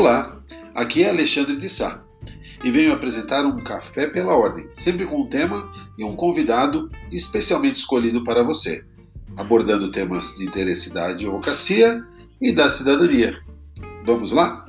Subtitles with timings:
[0.00, 0.40] Olá,
[0.74, 2.02] aqui é Alexandre de Sá
[2.64, 7.76] e venho apresentar um Café pela Ordem, sempre com um tema e um convidado especialmente
[7.76, 8.82] escolhido para você,
[9.36, 12.02] abordando temas de interesse da advocacia
[12.40, 13.42] e da cidadania.
[14.06, 14.64] Vamos lá?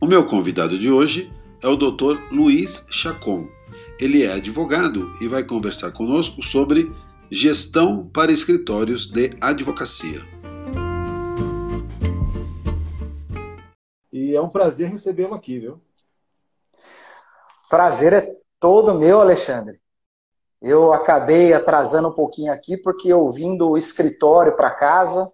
[0.00, 1.28] O meu convidado de hoje
[1.60, 2.20] é o Dr.
[2.30, 3.48] Luiz Chacon.
[4.00, 6.92] Ele é advogado e vai conversar conosco sobre
[7.30, 10.20] gestão para escritórios de advocacia.
[14.12, 15.80] E é um prazer recebê-lo aqui, viu?
[17.70, 19.80] Prazer é todo meu, Alexandre.
[20.60, 25.30] Eu acabei atrasando um pouquinho aqui porque eu vim do escritório para casa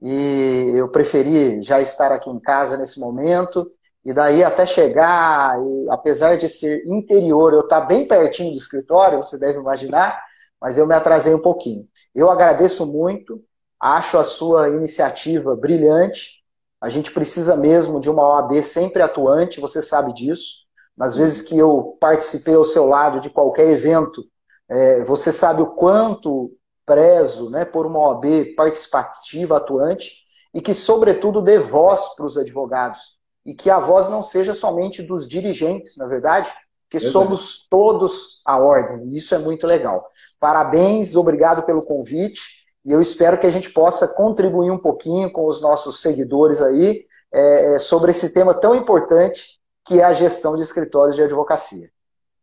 [0.00, 3.70] e eu preferi já estar aqui em casa nesse momento.
[4.04, 8.58] E daí até chegar, e, apesar de ser interior, eu estar tá bem pertinho do
[8.58, 10.20] escritório, você deve imaginar,
[10.60, 11.88] mas eu me atrasei um pouquinho.
[12.14, 13.40] Eu agradeço muito,
[13.80, 16.42] acho a sua iniciativa brilhante.
[16.80, 20.62] A gente precisa mesmo de uma OAB sempre atuante, você sabe disso.
[20.96, 24.24] Nas vezes que eu participei ao seu lado de qualquer evento,
[24.68, 26.50] é, você sabe o quanto
[26.84, 33.21] prezo né, por uma OAB participativa, atuante, e que, sobretudo, dê voz para os advogados
[33.44, 36.52] e que a voz não seja somente dos dirigentes, na verdade,
[36.88, 39.14] que somos todos a ordem.
[39.14, 40.06] Isso é muito legal.
[40.38, 45.46] Parabéns, obrigado pelo convite e eu espero que a gente possa contribuir um pouquinho com
[45.46, 50.62] os nossos seguidores aí é, sobre esse tema tão importante que é a gestão de
[50.62, 51.88] escritórios de advocacia.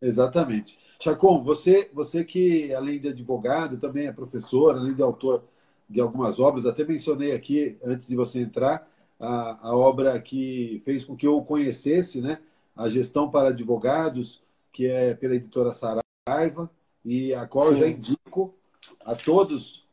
[0.02, 0.80] Exatamente.
[1.00, 5.44] Chacon, você, você que, além de advogado, também é professor, além de autor
[5.90, 8.88] de algumas obras, até mencionei aqui, antes de você entrar,
[9.20, 12.42] a, a obra que fez com que eu conhecesse, né?
[12.76, 16.72] A Gestão para Advogados, que é pela editora Saraiva,
[17.04, 17.74] e a qual Sim.
[17.74, 18.56] eu já indico
[19.04, 19.86] a todos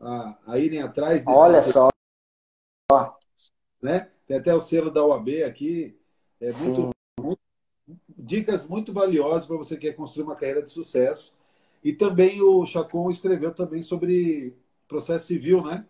[0.00, 1.90] a, a irem atrás desse Olha só.
[3.82, 4.08] Né?
[4.26, 5.98] Tem até o selo da UAB aqui.
[6.40, 6.90] É muito,
[7.20, 7.40] muito,
[8.08, 11.34] dicas muito valiosas para você que quer construir uma carreira de sucesso.
[11.82, 14.54] E também o Chacon escreveu também sobre
[14.88, 15.86] processo civil, né?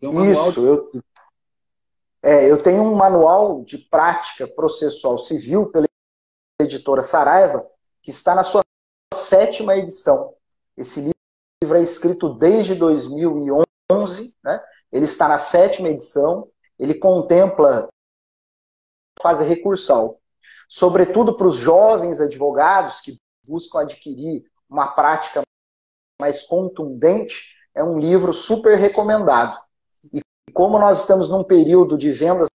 [0.00, 0.66] Tem um Isso, de...
[0.66, 0.90] eu,
[2.24, 5.86] é, eu tenho um manual de prática processual civil pela
[6.58, 7.68] editora Saraiva,
[8.00, 8.62] que está na sua
[9.12, 10.34] sétima edição.
[10.74, 11.12] Esse
[11.62, 13.66] livro é escrito desde 2011,
[14.42, 14.64] né?
[14.90, 16.48] ele está na sétima edição,
[16.78, 17.90] ele contempla
[19.20, 20.18] fase recursal.
[20.66, 25.42] Sobretudo para os jovens advogados que buscam adquirir uma prática
[26.18, 29.63] mais contundente, é um livro super recomendado
[30.54, 32.46] como nós estamos num período de vendas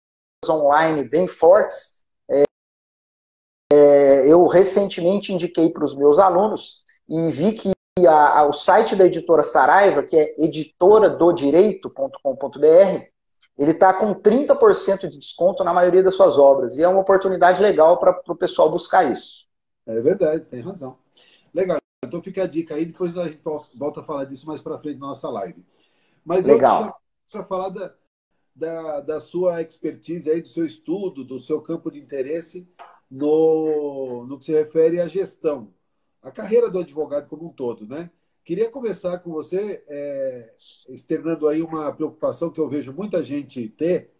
[0.49, 2.43] online bem fortes, é,
[3.71, 7.71] é, eu recentemente indiquei para os meus alunos e vi que
[8.07, 13.05] a, a, o site da editora Saraiva, que é editoradodireito.com.br,
[13.57, 16.77] ele está com 30% de desconto na maioria das suas obras.
[16.77, 19.49] E é uma oportunidade legal para o pessoal buscar isso.
[19.85, 20.97] É verdade, tem razão.
[21.53, 21.79] Legal.
[22.05, 24.99] Então fica a dica aí, depois a gente volta a falar disso mais para frente
[24.99, 25.61] na nossa live.
[26.23, 26.97] Mas legal.
[27.31, 27.95] Para falar da,
[28.55, 32.67] da, da, sua expertise, aí, do seu estudo, do seu campo de interesse
[33.09, 35.73] no, no que se refere à gestão,
[36.21, 38.09] a carreira do advogado como um todo, né?
[38.43, 40.53] Queria começar com você, é,
[40.89, 44.11] externando aí uma preocupação que eu vejo muita gente ter,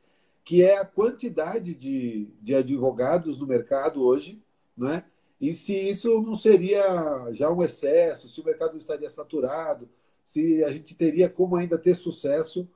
[0.46, 4.42] que é a quantidade de, de advogados no mercado hoje,
[4.78, 5.03] né?
[5.42, 6.84] E se isso não seria
[7.31, 9.90] já um excesso, se o mercado estaria saturado,
[10.24, 12.69] se a gente teria como ainda ter sucesso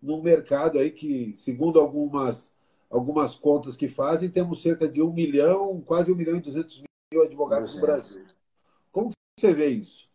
[0.00, 2.52] num mercado aí que, segundo algumas,
[2.88, 7.22] algumas contas que fazem, temos cerca de um milhão, quase um milhão e duzentos mil
[7.22, 8.24] advogados no Brasil.
[8.90, 10.08] Como você vê isso?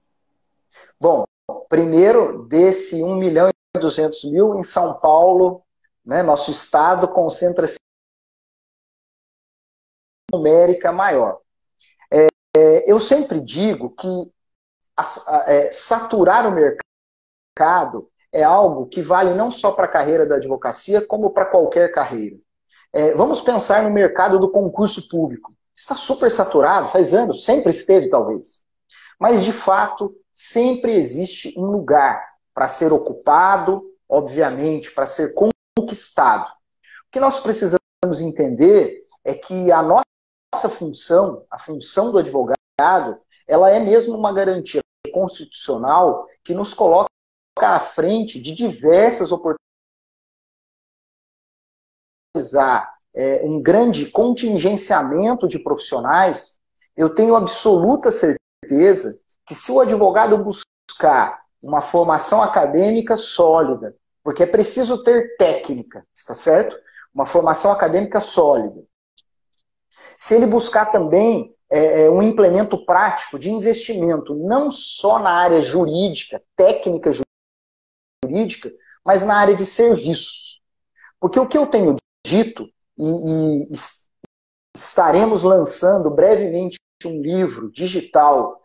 [0.99, 1.23] Bom,
[1.69, 5.63] primeiro, desse um milhão e duzentos mil, em São Paulo,
[6.03, 7.77] né, nosso estado concentra-se
[10.31, 11.41] numérica maior.
[12.11, 12.27] É,
[12.57, 14.33] é, eu sempre digo que
[14.97, 20.25] a, a, é, saturar o mercado é algo que vale não só para a carreira
[20.25, 22.35] da advocacia, como para qualquer carreira.
[22.91, 25.53] É, vamos pensar no mercado do concurso público.
[25.73, 28.65] Está super saturado, faz anos, sempre esteve, talvez.
[29.17, 32.21] Mas, de fato, sempre existe um lugar
[32.53, 36.45] para ser ocupado, obviamente, para ser conquistado.
[37.07, 43.17] O que nós precisamos entender é que a nossa função, a função do advogado,
[43.47, 44.81] ela é mesmo uma garantia
[45.13, 47.14] constitucional que nos coloca
[47.59, 49.65] à frente de diversas oportunidades
[53.15, 56.59] é, um grande contingenciamento de profissionais
[56.97, 64.47] eu tenho absoluta certeza que se o advogado buscar uma formação acadêmica sólida, porque é
[64.47, 66.77] preciso ter técnica, está certo?
[67.13, 68.83] Uma formação acadêmica sólida.
[70.17, 75.61] Se ele buscar também é, é, um implemento prático de investimento, não só na área
[75.61, 77.24] jurídica, técnica jurídica,
[79.05, 80.61] mas na área de serviços.
[81.19, 81.95] Porque o que eu tenho
[82.25, 82.67] dito,
[82.97, 83.75] e, e
[84.75, 88.61] estaremos lançando brevemente um livro digital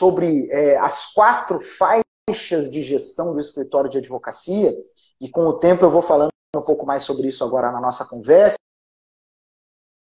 [0.00, 4.74] sobre é, as quatro faixas de gestão do escritório de advocacia,
[5.20, 8.04] e com o tempo eu vou falando um pouco mais sobre isso agora na nossa
[8.04, 8.56] conversa.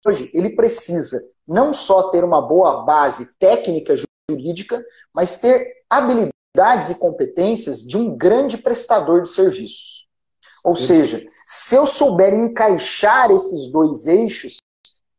[0.05, 3.95] Hoje, ele precisa não só ter uma boa base técnica
[4.29, 4.83] jurídica,
[5.13, 5.83] mas ter
[6.55, 10.07] habilidades e competências de um grande prestador de serviços.
[10.63, 14.57] Ou seja, se eu souber encaixar esses dois eixos,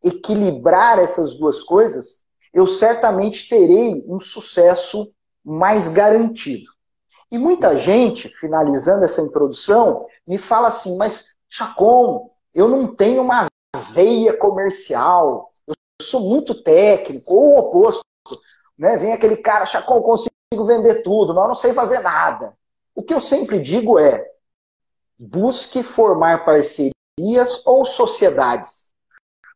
[0.02, 2.22] equilibrar essas duas coisas,
[2.52, 5.12] eu certamente terei um sucesso
[5.44, 6.66] mais garantido.
[7.30, 13.46] E muita gente, finalizando essa introdução, me fala assim: mas Chacon, eu não tenho uma
[13.92, 18.02] veia comercial, eu sou muito técnico, ou o oposto.
[18.76, 18.96] Né?
[18.96, 20.00] Vem aquele cara, Chacon,
[20.52, 22.56] consigo vender tudo, mas eu não sei fazer nada.
[22.94, 24.26] O que eu sempre digo é:
[25.18, 28.92] busque formar parcerias ou sociedades.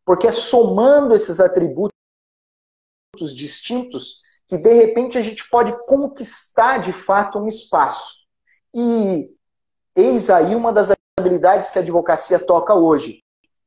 [0.05, 1.93] Porque é somando esses atributos
[3.35, 8.15] distintos que de repente a gente pode conquistar de fato um espaço.
[8.75, 9.31] E
[9.95, 13.23] eis aí uma das habilidades que a advocacia toca hoje,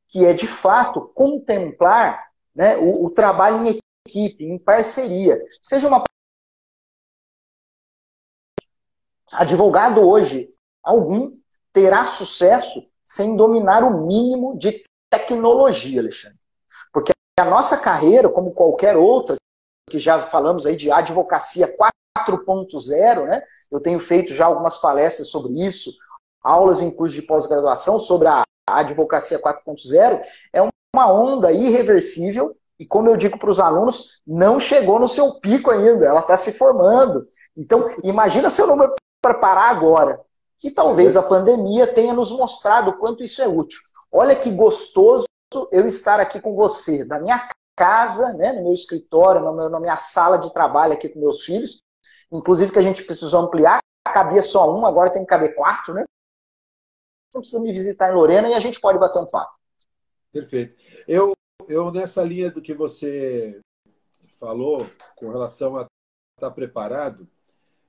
[0.08, 5.42] que é de fato contemplar né, o, o trabalho em equipe, em parceria.
[5.62, 6.04] Seja uma
[9.32, 10.50] advogado hoje,
[10.82, 11.30] algum
[11.72, 16.38] terá sucesso sem dominar o mínimo de tecnologia, Alexandre.
[16.92, 19.36] Porque a nossa carreira, como qualquer outra,
[19.90, 21.76] que já falamos aí de advocacia
[22.16, 23.42] 4.0, né?
[23.70, 25.92] Eu tenho feito já algumas palestras sobre isso,
[26.42, 30.22] aulas em curso de pós-graduação sobre a advocacia 4.0,
[30.52, 30.62] é
[30.94, 35.70] uma onda irreversível e, como eu digo para os alunos, não chegou no seu pico
[35.70, 37.26] ainda, ela está se formando.
[37.56, 38.76] Então, imagina se eu não
[39.24, 40.20] preparar agora.
[40.62, 43.80] E talvez a pandemia tenha nos mostrado o quanto isso é útil.
[44.12, 45.24] Olha que gostoso
[45.72, 49.40] eu estar aqui com você, da minha casa, né, no meu escritório,
[49.70, 51.82] na minha sala de trabalho aqui com meus filhos.
[52.30, 53.78] Inclusive que a gente precisou ampliar,
[54.12, 56.04] cabia só um, agora tem que caber quatro, né?
[57.32, 59.54] Não precisa me visitar em Lorena e a gente pode bater um papo.
[60.32, 60.76] Perfeito.
[61.08, 61.32] Eu,
[61.68, 63.60] eu nessa linha do que você
[64.38, 64.86] falou
[65.16, 65.86] com relação a
[66.36, 67.28] estar preparado,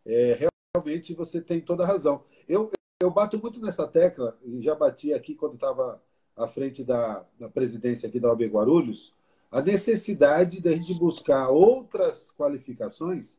[0.05, 2.23] é, realmente você tem toda a razão.
[2.47, 2.69] Eu,
[3.01, 6.01] eu bato muito nessa tecla, e já bati aqui quando estava
[6.35, 9.13] à frente da, da presidência aqui da OAB Guarulhos,
[9.49, 13.37] a necessidade da gente buscar outras qualificações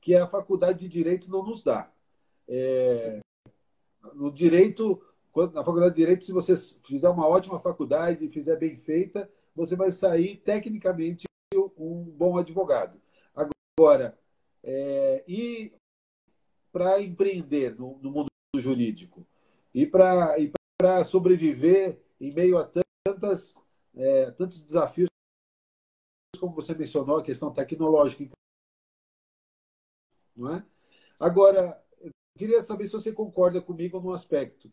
[0.00, 1.90] que a faculdade de direito não nos dá.
[2.48, 3.20] É,
[4.14, 5.02] no direito,
[5.52, 6.56] na faculdade de direito, se você
[6.86, 11.26] fizer uma ótima faculdade e fizer bem feita, você vai sair tecnicamente
[11.76, 12.98] um bom advogado.
[13.34, 14.18] Agora,
[14.62, 15.72] é, e
[16.72, 19.26] para empreender no, no, mundo jurídico
[19.74, 22.70] e para sobreviver em meio a
[23.04, 23.62] tantas,
[23.94, 25.08] é, tantos desafios
[26.38, 28.24] como você mencionou, a questão tecnológica.
[30.36, 30.64] Não é?
[31.18, 34.72] Agora, eu queria saber se você concorda comigo num aspecto.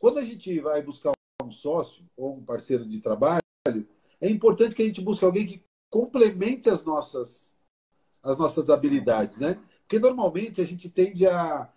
[0.00, 3.40] Quando a gente vai buscar um sócio ou um parceiro de trabalho,
[4.20, 7.54] é importante que a gente busque alguém que complemente as nossas,
[8.22, 9.62] as nossas habilidades, né?
[9.84, 11.70] Porque normalmente a gente tende a,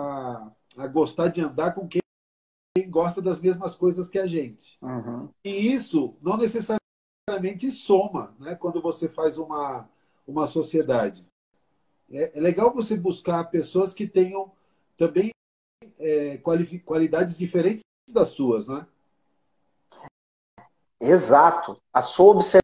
[0.00, 2.00] a, a gostar de andar com quem
[2.88, 4.76] gosta das mesmas coisas que a gente.
[4.82, 5.28] Uhum.
[5.44, 9.88] E isso não necessariamente soma né, quando você faz uma,
[10.26, 11.26] uma sociedade.
[12.10, 14.50] É, é legal você buscar pessoas que tenham
[14.96, 15.30] também
[15.98, 16.38] é,
[16.84, 18.86] qualidades diferentes das suas, né?
[21.00, 21.76] Exato.
[21.92, 22.62] A sua observação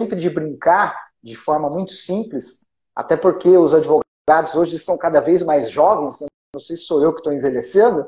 [0.00, 2.64] sempre de brincar de forma muito simples,
[2.98, 7.12] até porque os advogados hoje estão cada vez mais jovens, não sei se sou eu
[7.12, 8.04] que estou envelhecendo,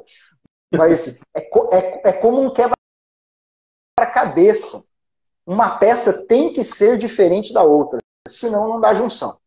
[0.74, 1.40] mas é,
[1.72, 2.50] é, é como um
[3.96, 4.90] quebra-cabeça
[5.46, 9.38] uma peça tem que ser diferente da outra, senão não dá junção.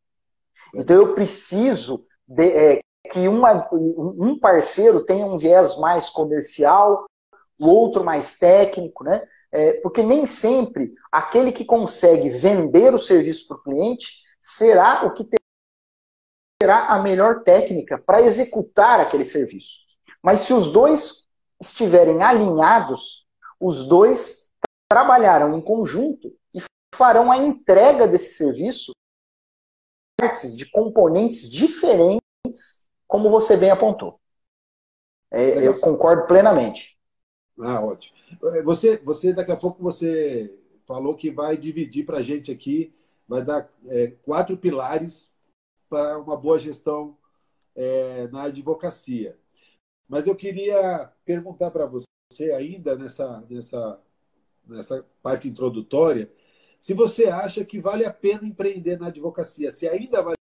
[0.74, 2.80] Então eu preciso de, é,
[3.12, 7.06] que uma, um parceiro tenha um viés mais comercial,
[7.60, 9.26] o outro mais técnico, né?
[9.52, 15.14] É, porque nem sempre aquele que consegue vender o serviço para o cliente será o
[15.14, 15.26] que
[16.60, 19.80] terá a melhor técnica para executar aquele serviço.
[20.22, 21.26] Mas se os dois
[21.62, 23.26] estiverem alinhados,
[23.58, 24.52] os dois
[24.90, 26.62] trabalharam em conjunto e
[26.94, 28.92] farão a entrega desse serviço
[30.18, 32.20] partes de componentes diferentes,
[33.08, 34.20] como você bem apontou.
[35.32, 36.98] É, eu concordo plenamente.
[37.60, 38.18] Ah, ótimo.
[38.64, 40.54] Você, você daqui a pouco você
[40.86, 42.94] falou que vai dividir para a gente aqui,
[43.28, 45.30] vai dar é, quatro pilares
[45.90, 47.18] para uma boa gestão
[47.76, 49.38] é, na advocacia.
[50.08, 52.06] Mas eu queria perguntar para você
[52.56, 54.02] ainda nessa, nessa,
[54.66, 56.32] nessa parte introdutória,
[56.80, 60.36] se você acha que vale a pena empreender na advocacia, se ainda vale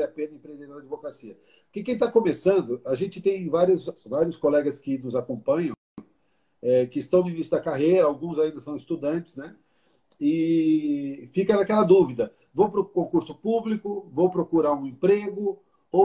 [0.00, 1.36] a pena empreender na advocacia.
[1.64, 5.74] Porque quem está começando, a gente tem vários, vários colegas que nos acompanham,
[6.62, 9.56] é, que estão no início da carreira, alguns ainda são estudantes, né?
[10.20, 16.04] E fica naquela dúvida: vou para o concurso público, vou procurar um emprego, ou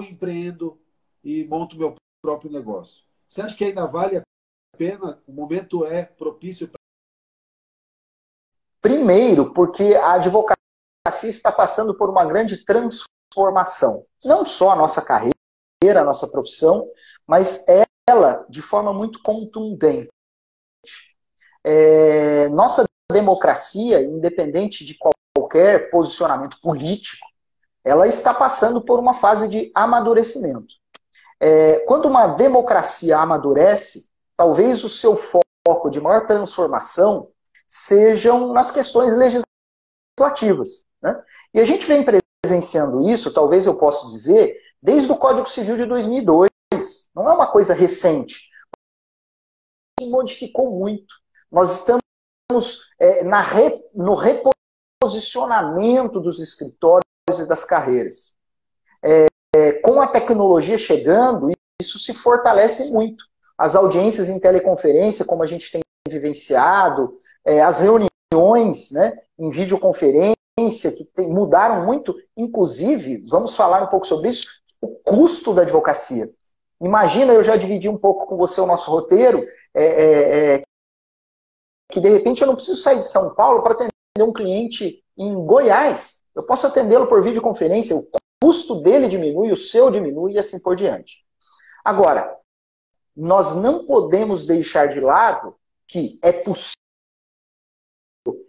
[0.00, 0.80] empreendo
[1.22, 3.02] e monto meu próprio negócio.
[3.28, 4.22] Você acha que ainda vale a
[4.76, 5.22] pena?
[5.26, 6.78] O momento é propício para.
[8.80, 14.04] Primeiro, porque a advocacia está passando por uma grande transformação.
[14.24, 16.90] Não só a nossa carreira, a nossa profissão,
[17.26, 17.64] mas
[18.08, 20.10] ela de forma muito contundente.
[21.64, 24.98] É, nossa democracia, independente de
[25.34, 27.26] qualquer posicionamento político,
[27.84, 30.74] ela está passando por uma fase de amadurecimento.
[31.40, 37.28] É, quando uma democracia amadurece, talvez o seu foco de maior transformação
[37.66, 40.84] sejam nas questões legislativas.
[41.02, 41.20] Né?
[41.54, 45.86] E a gente vem presenciando isso, talvez eu possa dizer, desde o Código Civil de
[45.86, 46.50] 2002.
[47.14, 48.48] Não é uma coisa recente.
[50.00, 51.14] Modificou muito.
[51.50, 52.02] Nós estamos
[52.98, 57.04] é, na re, no reposicionamento dos escritórios
[57.38, 58.34] e das carreiras.
[59.02, 63.24] É, é, com a tecnologia chegando, isso se fortalece muito.
[63.56, 70.36] As audiências em teleconferência, como a gente tem vivenciado, é, as reuniões né, em videoconferência,
[70.96, 74.46] que tem, mudaram muito, inclusive, vamos falar um pouco sobre isso,
[74.80, 76.30] o custo da advocacia.
[76.80, 79.42] Imagina, eu já dividi um pouco com você o nosso roteiro,
[79.74, 80.62] é, é, é
[81.92, 85.34] que de repente eu não preciso sair de São Paulo para atender um cliente em
[85.34, 86.22] Goiás.
[86.34, 88.08] Eu posso atendê-lo por videoconferência, o
[88.42, 91.18] custo dele diminui, o seu diminui e assim por diante.
[91.84, 92.34] Agora,
[93.14, 95.54] nós não podemos deixar de lado
[95.86, 96.72] que é possível.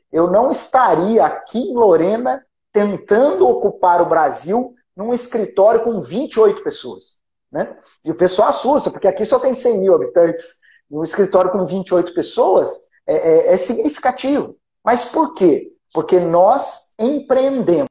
[0.10, 7.22] Eu não estaria aqui em Lorena tentando ocupar o Brasil num escritório com 28 pessoas.
[7.52, 7.78] Né?
[8.06, 10.60] E o pessoal assusta, porque aqui só tem 100 mil habitantes.
[10.90, 14.58] Um escritório com 28 pessoas é, é, é significativo.
[14.84, 15.72] Mas por quê?
[15.94, 17.88] Porque nós empreendemos.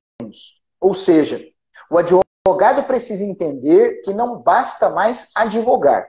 [0.80, 1.44] Ou seja,
[1.90, 6.08] o advogado precisa entender que não basta mais advogar.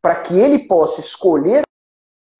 [0.00, 1.62] Para que ele possa escolher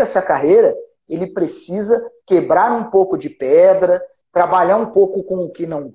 [0.01, 0.77] essa carreira,
[1.09, 4.03] ele precisa quebrar um pouco de pedra,
[4.33, 5.91] trabalhar um pouco com o que não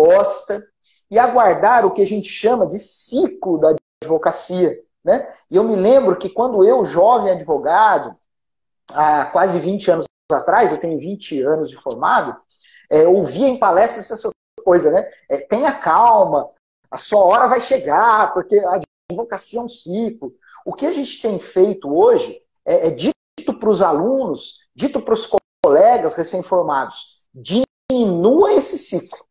[0.00, 0.66] gosta
[1.10, 4.78] e aguardar o que a gente chama de ciclo da advocacia.
[5.04, 5.32] Né?
[5.50, 8.12] E eu me lembro que quando eu, jovem advogado,
[8.88, 12.38] há quase 20 anos atrás, eu tenho 20 anos de formado,
[12.90, 14.30] é, ouvia em palestras essa
[14.62, 15.08] coisa, né?
[15.28, 16.48] É, tenha calma,
[16.90, 18.80] a sua hora vai chegar, porque a
[19.10, 20.34] advocacia é um ciclo.
[20.64, 25.14] O que a gente tem feito hoje é, é dito para os alunos, dito para
[25.14, 25.28] os
[25.64, 29.26] colegas recém-formados, diminua esse ciclo.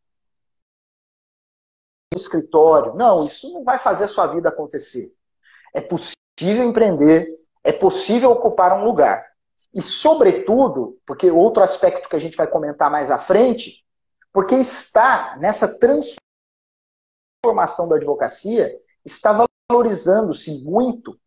[2.14, 5.14] Escritório, não, isso não vai fazer a sua vida acontecer.
[5.74, 7.26] É possível empreender,
[7.62, 9.27] é possível ocupar um lugar.
[9.74, 13.84] E, sobretudo, porque outro aspecto que a gente vai comentar mais à frente,
[14.32, 16.18] porque está nessa transformação
[17.88, 21.18] da advocacia, está valorizando-se muito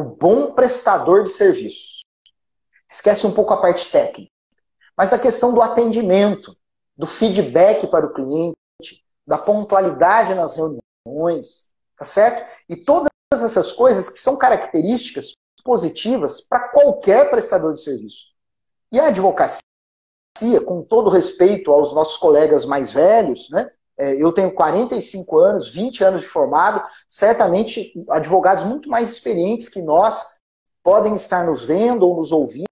[0.00, 2.04] o bom prestador de serviços.
[2.88, 4.30] Esquece um pouco a parte técnica.
[4.96, 6.54] Mas a questão do atendimento,
[6.96, 8.56] do feedback para o cliente,
[9.26, 12.44] da pontualidade nas reuniões, tá certo?
[12.68, 18.26] E todas essas coisas que são características positivas para qualquer prestador de serviço.
[18.90, 19.60] E a advocacia,
[20.66, 23.70] com todo respeito aos nossos colegas mais velhos, né?
[23.96, 29.82] É, eu tenho 45 anos, 20 anos de formado, certamente advogados muito mais experientes que
[29.82, 30.38] nós
[30.82, 32.66] podem estar nos vendo ou nos ouvindo,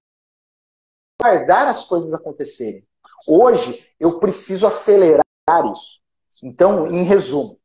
[1.20, 2.84] guardar as coisas acontecerem.
[3.28, 5.22] Hoje, eu preciso acelerar
[5.72, 6.00] isso.
[6.42, 7.60] Então, em resumo,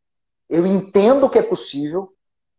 [0.49, 2.13] eu entendo que é possível,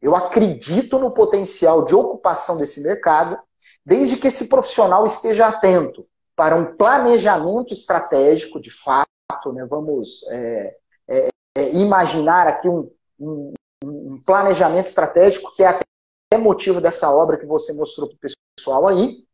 [0.07, 3.37] eu acredito no potencial de ocupação desse mercado,
[3.85, 9.67] desde que esse profissional esteja atento para um planejamento estratégico, de fato, né?
[9.69, 10.77] vamos é,
[11.09, 13.53] é, é, imaginar aqui um, um,
[13.85, 18.87] um, planejamento estratégico, que é até motivo dessa obra que você mostrou para o pessoal
[18.87, 19.25] aí,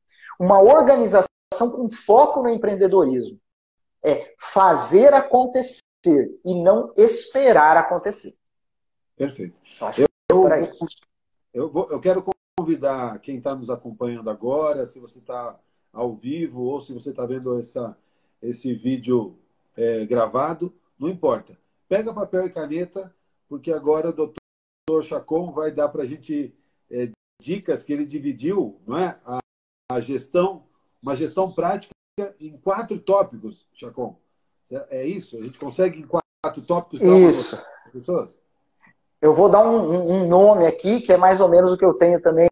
[0.40, 1.28] uma organização
[1.70, 3.38] com foco no empreendedorismo.
[4.02, 5.82] É fazer acontecer
[6.42, 8.34] e não esperar acontecer.
[9.18, 9.60] Perfeito.
[9.98, 10.88] Eu, eu,
[11.52, 12.24] eu, vou, eu quero
[12.58, 15.58] convidar quem está nos acompanhando agora, se você está
[15.92, 17.96] ao vivo ou se você está vendo essa,
[18.40, 19.38] esse vídeo
[19.76, 21.56] é, gravado, não importa.
[21.88, 23.14] Pega papel e caneta,
[23.48, 26.54] porque agora o doutor Chacon vai dar para a gente
[26.90, 27.10] é,
[27.40, 29.18] dicas que ele dividiu, não é?
[29.24, 29.38] A,
[29.90, 30.64] a, gestão,
[31.02, 31.92] uma gestão prática
[32.40, 34.18] em quatro tópicos, Chacon.
[34.88, 35.36] É isso?
[35.36, 37.02] A gente consegue em quatro tópicos
[37.84, 38.41] as pessoas?
[39.22, 41.94] Eu vou dar um, um, nome aqui, que é mais ou menos o que eu
[41.94, 42.48] tenho também,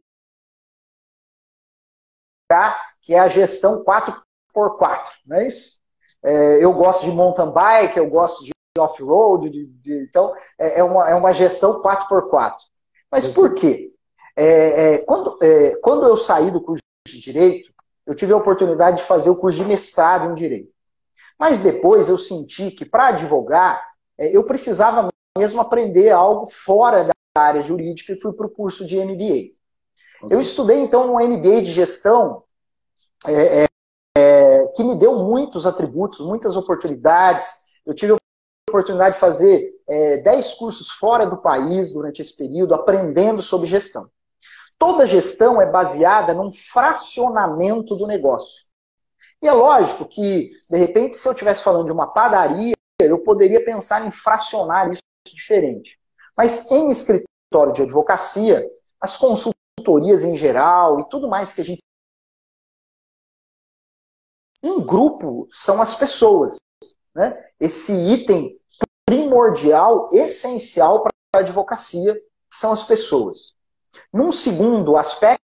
[3.03, 5.81] que é a gestão 4x4, não é isso?
[6.23, 9.51] É, eu gosto de mountain bike, eu gosto de off-road,
[9.85, 12.55] então é, é, uma, é uma gestão 4x4.
[13.11, 13.93] Mas por quê?
[14.37, 17.73] É, é, quando, é, quando eu saí do curso de Direito,
[18.07, 20.73] eu tive a oportunidade de fazer o curso de mestrado em Direito.
[21.37, 23.83] Mas depois eu senti que para advogar,
[24.17, 28.85] é, eu precisava mesmo aprender algo fora da área jurídica e fui para o curso
[28.85, 29.53] de MBA.
[30.23, 30.37] Okay.
[30.37, 32.45] Eu estudei então um MBA de gestão
[33.27, 33.67] é,
[34.17, 37.47] é, que me deu muitos atributos, muitas oportunidades.
[37.87, 38.17] Eu tive
[38.69, 44.09] oportunidade de fazer é, 10 cursos fora do país durante esse período, aprendendo sobre gestão.
[44.79, 48.65] Toda gestão é baseada num fracionamento do negócio.
[49.43, 53.65] E é lógico que, de repente, se eu estivesse falando de uma padaria, eu poderia
[53.65, 55.99] pensar em fracionar isso diferente.
[56.37, 58.67] Mas em escritório de advocacia,
[59.01, 61.83] as consultorias em geral e tudo mais que a gente.
[64.63, 66.57] Um grupo são as pessoas.
[67.15, 67.51] Né?
[67.59, 68.59] Esse item
[69.05, 73.55] primordial, essencial para a advocacia, são as pessoas.
[74.13, 75.41] Num segundo aspecto,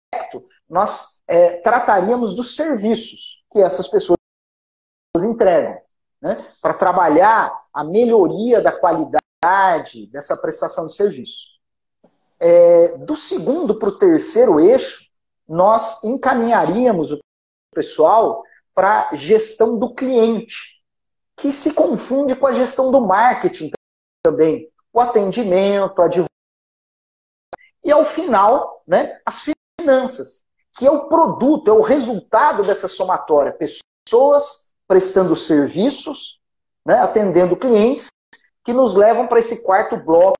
[0.69, 4.17] nós é, trataríamos dos serviços que essas pessoas
[5.17, 5.79] entregam,
[6.21, 6.37] né?
[6.61, 9.21] para trabalhar a melhoria da qualidade
[10.11, 11.47] dessa prestação de serviço.
[12.39, 15.05] É, do segundo para o terceiro eixo,
[15.47, 17.19] nós encaminharíamos o
[17.73, 20.81] pessoal para gestão do cliente,
[21.35, 23.71] que se confunde com a gestão do marketing
[24.23, 26.27] também, o atendimento, a divulgação.
[27.83, 29.43] E ao final, né, as
[29.79, 30.43] finanças,
[30.77, 33.57] que é o produto, é o resultado dessa somatória.
[34.07, 36.39] Pessoas prestando serviços,
[36.85, 38.09] né, atendendo clientes,
[38.63, 40.37] que nos levam para esse quarto bloco,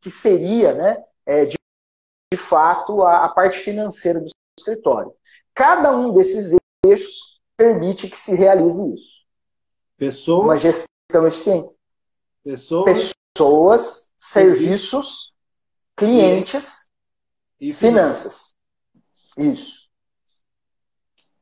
[0.00, 1.56] que seria, né, é, de,
[2.32, 5.12] de fato, a, a parte financeira do escritório.
[5.54, 9.24] Cada um desses eixos permite que se realize isso.
[9.96, 10.44] Pessoas.
[10.44, 11.70] Uma gestão eficiente.
[12.44, 13.12] Pessoas.
[13.34, 15.32] Pessoas, serviços,
[15.96, 16.90] clientes
[17.58, 18.54] e finanças.
[19.36, 19.88] Isso.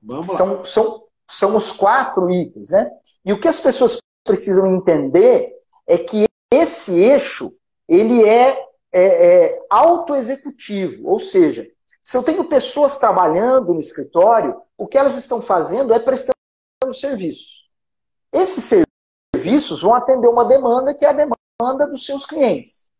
[0.00, 0.36] Vamos lá.
[0.36, 2.90] São, são, são os quatro itens, né?
[3.24, 5.53] E o que as pessoas precisam entender
[5.86, 7.52] é que esse eixo
[7.88, 8.58] ele é,
[8.92, 11.68] é, é autoexecutivo, ou seja,
[12.02, 16.34] se eu tenho pessoas trabalhando no escritório, o que elas estão fazendo é prestando
[16.92, 17.64] serviços.
[18.30, 18.84] Esses
[19.34, 22.90] serviços vão atender uma demanda que é a demanda dos seus clientes.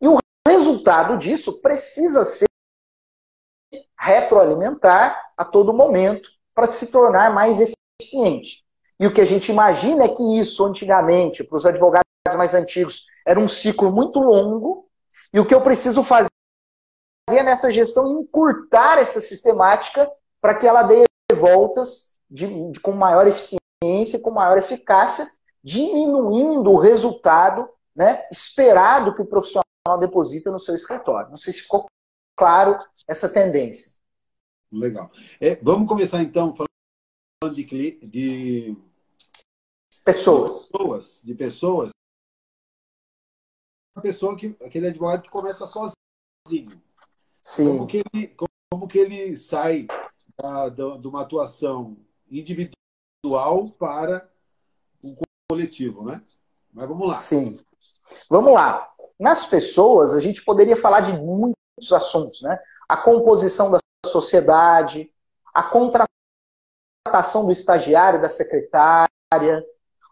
[0.00, 0.16] E o
[0.48, 2.46] resultado disso precisa ser
[3.98, 8.63] retroalimentar a todo momento para se tornar mais eficiente.
[8.98, 12.04] E o que a gente imagina é que isso, antigamente, para os advogados
[12.36, 14.88] mais antigos, era um ciclo muito longo,
[15.32, 16.28] e o que eu preciso fazer
[17.28, 21.04] nessa gestão é encurtar essa sistemática para que ela dê
[21.34, 25.26] voltas de, de, com maior eficiência eficiência, com maior eficácia,
[25.62, 29.64] diminuindo o resultado né, esperado que o profissional
[30.00, 31.30] deposita no seu escritório.
[31.30, 31.86] Não sei se ficou
[32.36, 33.92] claro essa tendência.
[34.72, 35.10] Legal.
[35.40, 36.73] É, vamos começar então falando
[37.48, 37.64] de,
[38.00, 38.76] de
[40.04, 40.68] pessoas.
[40.68, 41.90] Pessoas, de pessoas.
[43.96, 46.70] Uma pessoa que aquele advogado que começa sozinho.
[47.42, 47.66] Sim.
[47.66, 48.36] Como que ele,
[48.70, 49.86] como que ele sai
[50.36, 51.96] da, da, de uma atuação
[52.30, 52.84] individual
[53.24, 54.28] individual para
[55.02, 55.16] um
[55.50, 56.22] coletivo, né?
[56.72, 57.14] Mas vamos lá.
[57.14, 57.58] Sim.
[58.28, 58.90] Vamos lá.
[59.18, 62.58] Nas pessoas, a gente poderia falar de muitos assuntos, né?
[62.88, 65.10] A composição da sociedade,
[65.52, 66.13] a contratação
[67.22, 69.08] do estagiário, da secretária,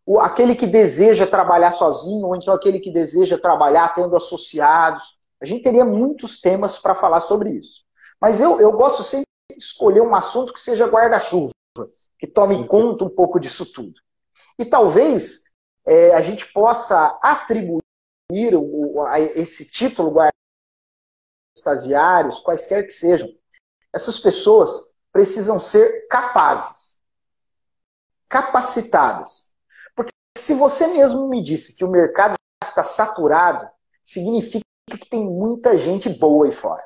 [0.05, 5.19] o, aquele que deseja trabalhar sozinho, ou então aquele que deseja trabalhar tendo associados.
[5.41, 7.85] A gente teria muitos temas para falar sobre isso.
[8.21, 11.51] Mas eu, eu gosto sempre de escolher um assunto que seja guarda-chuva
[12.19, 13.95] que tome conta um pouco disso tudo.
[14.57, 15.43] E talvez
[15.85, 17.83] é, a gente possa atribuir
[18.55, 20.33] o, a esse título guarda
[21.57, 23.29] estagiários, quaisquer que sejam.
[23.93, 26.98] Essas pessoas precisam ser capazes.
[28.29, 29.53] capacitadas.
[29.94, 33.68] Porque se você mesmo me disse que o mercado está saturado,
[34.03, 36.83] significa que tem muita gente boa aí fora.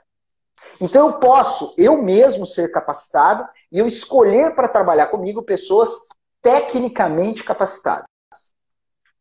[0.80, 6.08] Então eu posso, eu mesmo, ser capacitado e eu escolher para trabalhar comigo pessoas
[6.42, 8.06] tecnicamente capacitadas.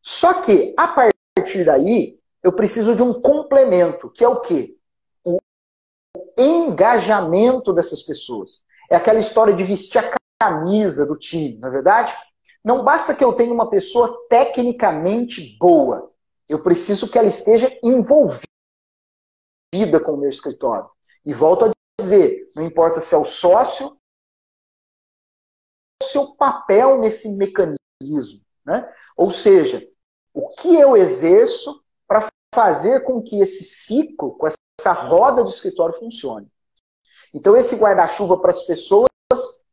[0.01, 4.77] Só que, a partir daí, eu preciso de um complemento, que é o quê?
[5.23, 5.39] O
[6.37, 8.63] engajamento dessas pessoas.
[8.89, 12.15] É aquela história de vestir a camisa do time, não é verdade?
[12.63, 16.11] Não basta que eu tenha uma pessoa tecnicamente boa.
[16.49, 18.43] Eu preciso que ela esteja envolvida
[20.03, 20.89] com o meu escritório.
[21.25, 23.97] E volto a dizer, não importa se é o sócio,
[26.01, 28.43] o seu papel nesse mecanismo.
[28.65, 28.91] Né?
[29.15, 29.87] Ou seja,
[30.33, 35.97] o que eu exerço para fazer com que esse ciclo, com essa roda do escritório
[35.97, 36.51] funcione.
[37.35, 39.09] Então, esse guarda-chuva para as pessoas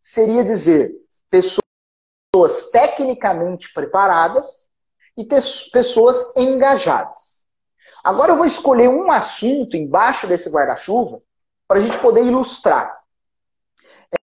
[0.01, 0.93] seria dizer
[1.31, 1.63] pessoas
[2.73, 4.69] tecnicamente preparadas
[5.17, 5.25] e
[5.71, 7.45] pessoas engajadas.
[8.03, 11.23] Agora eu vou escolher um assunto embaixo desse guarda-chuva
[11.69, 13.01] para a gente poder ilustrar.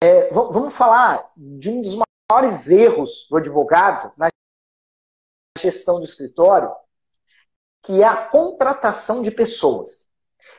[0.03, 1.99] É, vamos falar de um dos
[2.31, 4.29] maiores erros do advogado na
[5.59, 6.71] gestão do escritório,
[7.83, 10.07] que é a contratação de pessoas.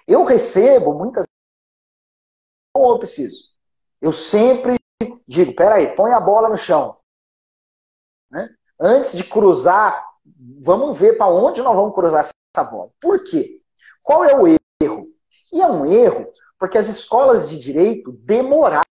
[0.07, 1.27] Eu recebo muitas
[2.85, 3.43] ou eu preciso.
[4.01, 4.75] Eu sempre
[5.27, 6.97] digo, peraí, põe a bola no chão.
[8.29, 8.47] Né?
[8.79, 10.05] Antes de cruzar,
[10.61, 12.91] vamos ver para onde nós vamos cruzar essa bola.
[12.99, 13.61] Por quê?
[14.03, 15.07] Qual é o erro?
[15.51, 18.85] E é um erro porque as escolas de direito demoraram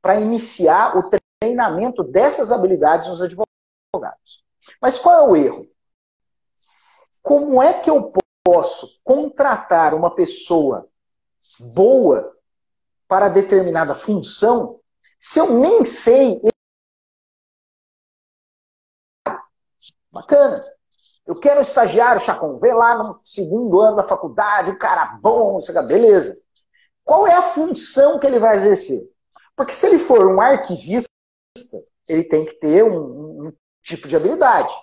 [0.00, 4.44] para iniciar o treinamento dessas habilidades nos advogados.
[4.80, 5.68] Mas qual é o erro?
[7.22, 8.12] Como é que eu
[8.44, 10.88] posso contratar uma pessoa
[11.60, 12.36] boa
[13.08, 14.80] para determinada função
[15.18, 16.40] se eu nem sei.
[20.10, 20.64] Bacana.
[21.24, 25.58] Eu quero um estagiário, Chacon, vê lá no segundo ano da faculdade, um cara bom,
[25.86, 26.36] beleza.
[27.04, 29.08] Qual é a função que ele vai exercer?
[29.54, 31.08] Porque se ele for um arquivista,
[32.08, 34.74] ele tem que ter um, um tipo de habilidade.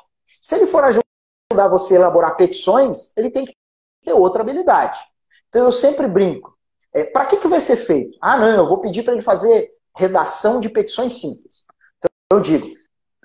[0.42, 3.56] Se ele for ajudar você a elaborar petições, ele tem que
[4.06, 5.00] ter outra habilidade.
[5.50, 6.58] Então eu sempre brinco.
[6.94, 8.18] É, para que, que vai ser feito?
[8.22, 11.66] Ah, não, eu vou pedir para ele fazer redação de petições simples.
[11.98, 12.68] Então eu digo,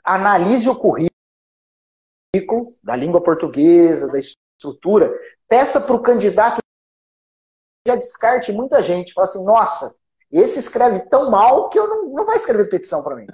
[0.03, 1.11] analise o currículo
[2.83, 5.13] da língua portuguesa, da estrutura,
[5.49, 6.59] peça para o candidato
[7.87, 9.13] já descarte muita gente.
[9.13, 9.97] Fala assim, nossa,
[10.33, 13.27] esse escreve tão mal que eu não, não vai escrever petição para mim.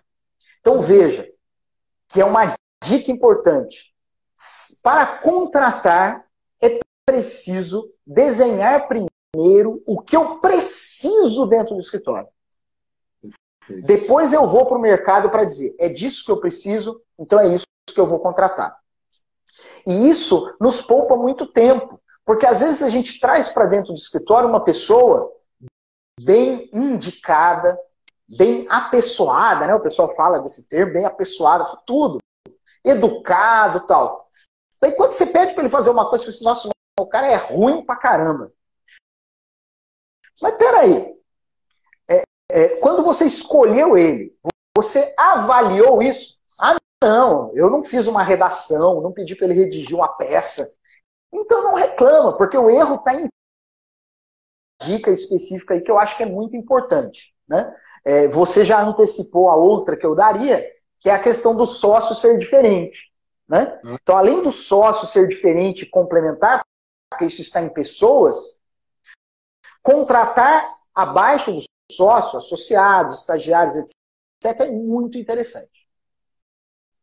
[0.60, 1.28] Então veja,
[2.08, 3.94] que é uma dica importante.
[4.82, 6.26] Para contratar,
[6.62, 12.28] é preciso desenhar primeiro o que eu preciso dentro do escritório.
[13.84, 17.46] Depois eu vou para o mercado para dizer, é disso que eu preciso, então é
[17.46, 18.76] isso que eu vou contratar.
[19.86, 23.98] E isso nos poupa muito tempo, porque às vezes a gente traz para dentro do
[23.98, 25.32] escritório uma pessoa
[26.20, 27.78] bem indicada,
[28.36, 29.74] bem apessoada, né?
[29.74, 32.18] O pessoal fala desse termo, bem apessoada, tudo,
[32.84, 34.28] educado tal.
[34.80, 37.28] Daí quando você pede para ele fazer uma coisa, você fala assim, nossa, o cara
[37.28, 38.52] é ruim pra caramba.
[40.40, 41.14] Mas peraí,
[42.08, 44.34] é, é, quando você escolheu ele,
[44.76, 46.38] você avaliou isso?
[46.60, 50.72] Ah, não, eu não fiz uma redação, não pedi para ele redigir uma peça.
[51.32, 53.28] Então não reclama, porque o erro está em
[54.82, 57.34] dica específica aí que eu acho que é muito importante.
[57.46, 57.74] Né?
[58.04, 60.64] É, você já antecipou a outra que eu daria,
[60.98, 63.10] que é a questão do sócio ser diferente.
[63.48, 63.78] Né?
[63.84, 63.96] Hum.
[64.00, 66.62] Então, além do sócio ser diferente e complementar,
[67.10, 68.59] porque isso está em pessoas,
[69.82, 75.86] contratar abaixo do sócio, associados, estagiários, etc., é muito interessante.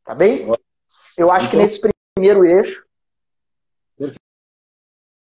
[0.04, 0.48] Tá bem?
[1.18, 1.82] Eu acho então, que nesse
[2.16, 2.88] primeiro eixo.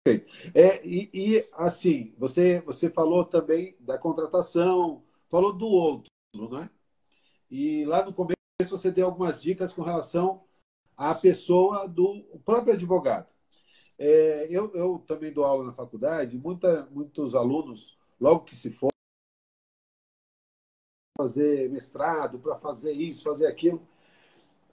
[0.05, 0.33] Perfeito.
[0.55, 6.11] É, e, e, assim, você, você falou também da contratação, falou do outro,
[6.51, 6.71] né?
[7.51, 10.45] E lá no começo você deu algumas dicas com relação
[10.97, 13.27] à pessoa do próprio advogado.
[14.01, 18.89] É, eu, eu também dou aula na faculdade, muita, muitos alunos, logo que se for
[21.19, 23.87] fazer mestrado, para fazer isso, fazer aquilo,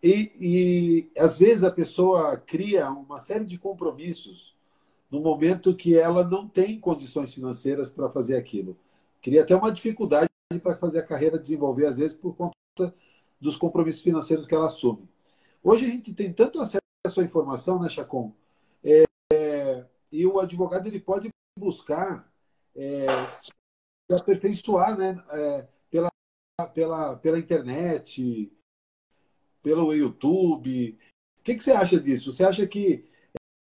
[0.01, 4.55] e, e às vezes a pessoa cria uma série de compromissos
[5.11, 8.77] no momento que ela não tem condições financeiras para fazer aquilo.
[9.21, 10.29] Cria até uma dificuldade
[10.63, 12.53] para fazer a carreira desenvolver, às vezes, por conta
[13.41, 15.09] dos compromissos financeiros que ela assume.
[15.61, 16.81] Hoje a gente tem tanto acesso
[17.19, 18.33] à informação, né, Chacon?
[20.11, 22.31] E o advogado ele pode buscar
[22.75, 23.51] é, se
[24.13, 25.67] aperfeiçoar né, é,
[26.73, 28.51] pela, pela internet,
[29.61, 30.97] pelo YouTube.
[31.39, 32.33] O que, que você acha disso?
[32.33, 33.05] Você acha que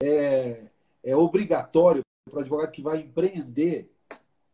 [0.01, 0.69] é,
[1.03, 3.91] é obrigatório para o advogado que vai empreender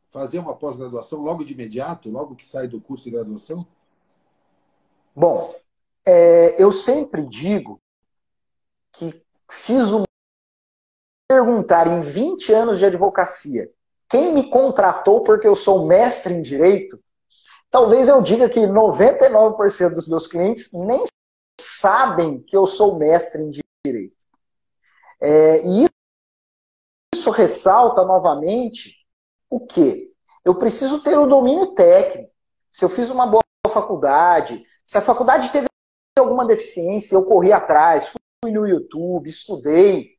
[0.10, 3.66] fazer uma pós-graduação logo de imediato, logo que sai do curso de graduação?
[5.16, 5.54] Bom,
[6.06, 7.80] é, eu sempre digo
[8.92, 10.04] que fiz um
[11.32, 13.72] perguntar em 20 anos de advocacia
[14.10, 17.02] quem me contratou porque eu sou mestre em direito,
[17.70, 21.06] talvez eu diga que 99% dos meus clientes nem
[21.58, 23.52] sabem que eu sou mestre em
[23.86, 24.26] direito.
[25.22, 25.88] É, e
[27.16, 28.98] isso ressalta novamente
[29.50, 30.12] o quê?
[30.44, 32.30] Eu preciso ter o domínio técnico.
[32.70, 35.68] Se eu fiz uma boa faculdade, se a faculdade teve
[36.20, 40.18] alguma deficiência, eu corri atrás, fui no YouTube, estudei,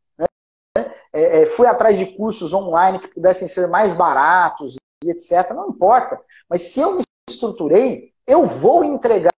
[1.12, 5.50] é, é, fui atrás de cursos online que pudessem ser mais baratos e etc.
[5.54, 6.20] Não importa.
[6.48, 9.32] Mas se eu me estruturei, eu vou entregar.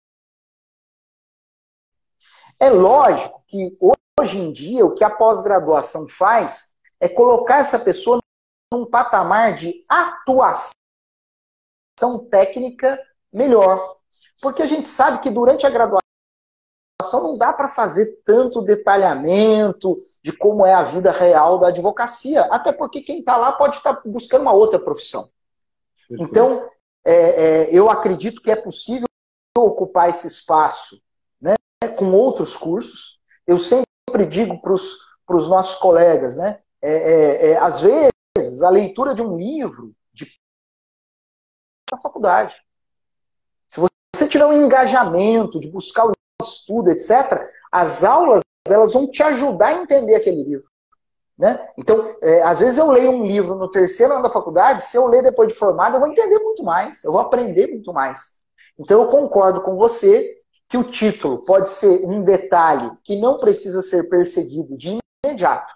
[2.60, 3.76] É lógico que
[4.18, 8.20] hoje em dia o que a pós-graduação faz é colocar essa pessoa
[8.72, 10.72] num patamar de atuação
[12.30, 12.98] técnica
[13.32, 13.98] melhor.
[14.40, 16.04] Porque a gente sabe que durante a graduação
[17.12, 22.72] não dá para fazer tanto detalhamento de como é a vida real da advocacia, até
[22.72, 25.28] porque quem está lá pode estar tá buscando uma outra profissão.
[26.10, 26.68] Então,
[27.04, 29.06] é, é, eu acredito que é possível
[29.56, 31.00] ocupar esse espaço
[31.40, 31.54] né,
[31.96, 33.20] com outros cursos.
[33.46, 39.14] Eu sempre digo para os nossos colegas, né, é, é, é, às vezes, a leitura
[39.14, 40.26] de um livro de
[41.92, 42.56] na faculdade.
[43.68, 46.12] Se você tiver um engajamento de buscar o
[46.52, 50.66] estudo, etc., as aulas elas vão te ajudar a entender aquele livro.
[51.36, 51.68] Né?
[51.76, 55.06] Então, é, às vezes eu leio um livro no terceiro ano da faculdade, se eu
[55.06, 58.38] ler depois de formado, eu vou entender muito mais, eu vou aprender muito mais.
[58.78, 60.34] Então, eu concordo com você
[60.68, 65.74] que o título pode ser um detalhe que não precisa ser perseguido de imediato,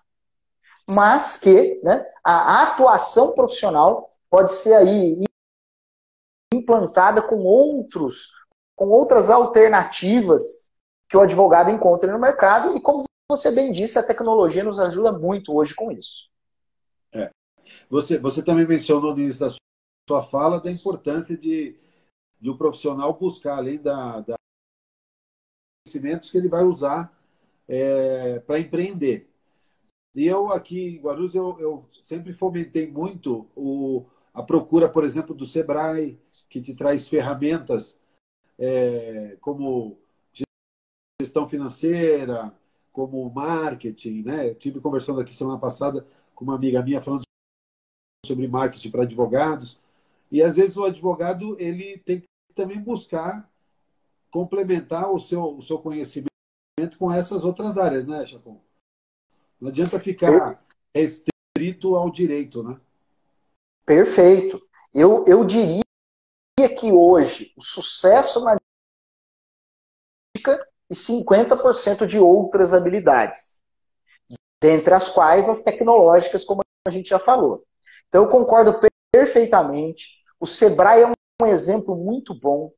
[0.86, 5.24] mas que né, a atuação profissional pode ser aí
[6.52, 8.28] implantada com outros
[8.78, 10.70] com outras alternativas
[11.10, 15.10] que o advogado encontra no mercado e, como você bem disse, a tecnologia nos ajuda
[15.10, 16.30] muito hoje com isso.
[17.12, 17.28] É.
[17.90, 19.56] Você, você também mencionou no início da
[20.08, 21.76] sua fala da importância de,
[22.40, 24.36] de um profissional buscar, além da, da
[25.84, 27.12] conhecimentos que ele vai usar
[27.66, 29.28] é, para empreender.
[30.14, 35.34] E eu aqui em Guarulhos, eu, eu sempre fomentei muito o, a procura, por exemplo,
[35.34, 36.16] do Sebrae,
[36.48, 37.98] que te traz ferramentas
[38.58, 39.98] é, como
[41.20, 42.54] gestão financeira,
[42.92, 44.50] como marketing, né?
[44.50, 47.22] Eu tive conversando aqui semana passada com uma amiga minha falando
[48.24, 49.80] sobre marketing para advogados.
[50.30, 53.48] E às vezes o advogado ele tem que também buscar
[54.30, 56.28] complementar o seu, o seu conhecimento
[56.98, 58.60] com essas outras áreas, né, Chacon?
[59.60, 60.62] Não adianta ficar
[60.94, 62.78] restrito ao direito, né?
[63.84, 64.62] Perfeito.
[64.94, 65.82] Eu, eu diria
[66.66, 68.56] que hoje o sucesso na
[70.90, 73.60] e 50% de outras habilidades,
[74.60, 77.64] dentre as quais as tecnológicas, como a gente já falou.
[78.08, 78.80] Então eu concordo
[79.12, 80.22] perfeitamente.
[80.40, 82.72] O Sebrae é um exemplo muito bom.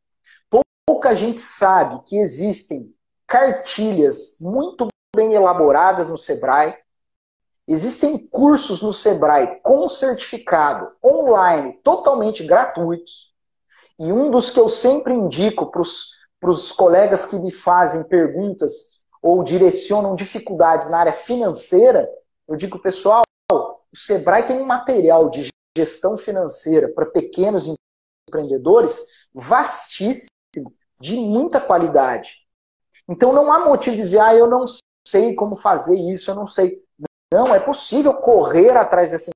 [0.84, 2.92] Pouca gente sabe que existem
[3.26, 6.76] cartilhas muito bem elaboradas no Sebrae.
[7.66, 13.29] Existem cursos no Sebrae com certificado online, totalmente gratuitos.
[14.00, 19.44] E um dos que eu sempre indico para os colegas que me fazem perguntas ou
[19.44, 22.10] direcionam dificuldades na área financeira,
[22.48, 27.70] eu digo, pessoal, o Sebrae tem um material de gestão financeira para pequenos
[28.26, 30.30] empreendedores vastíssimo,
[30.98, 32.36] de muita qualidade.
[33.06, 34.64] Então não há motivo de dizer, ah, eu não
[35.06, 36.82] sei como fazer isso, eu não sei.
[37.30, 39.30] Não, é possível correr atrás dessa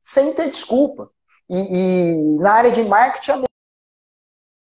[0.00, 1.12] sem ter desculpa.
[1.50, 3.42] E, e na área de marketing, a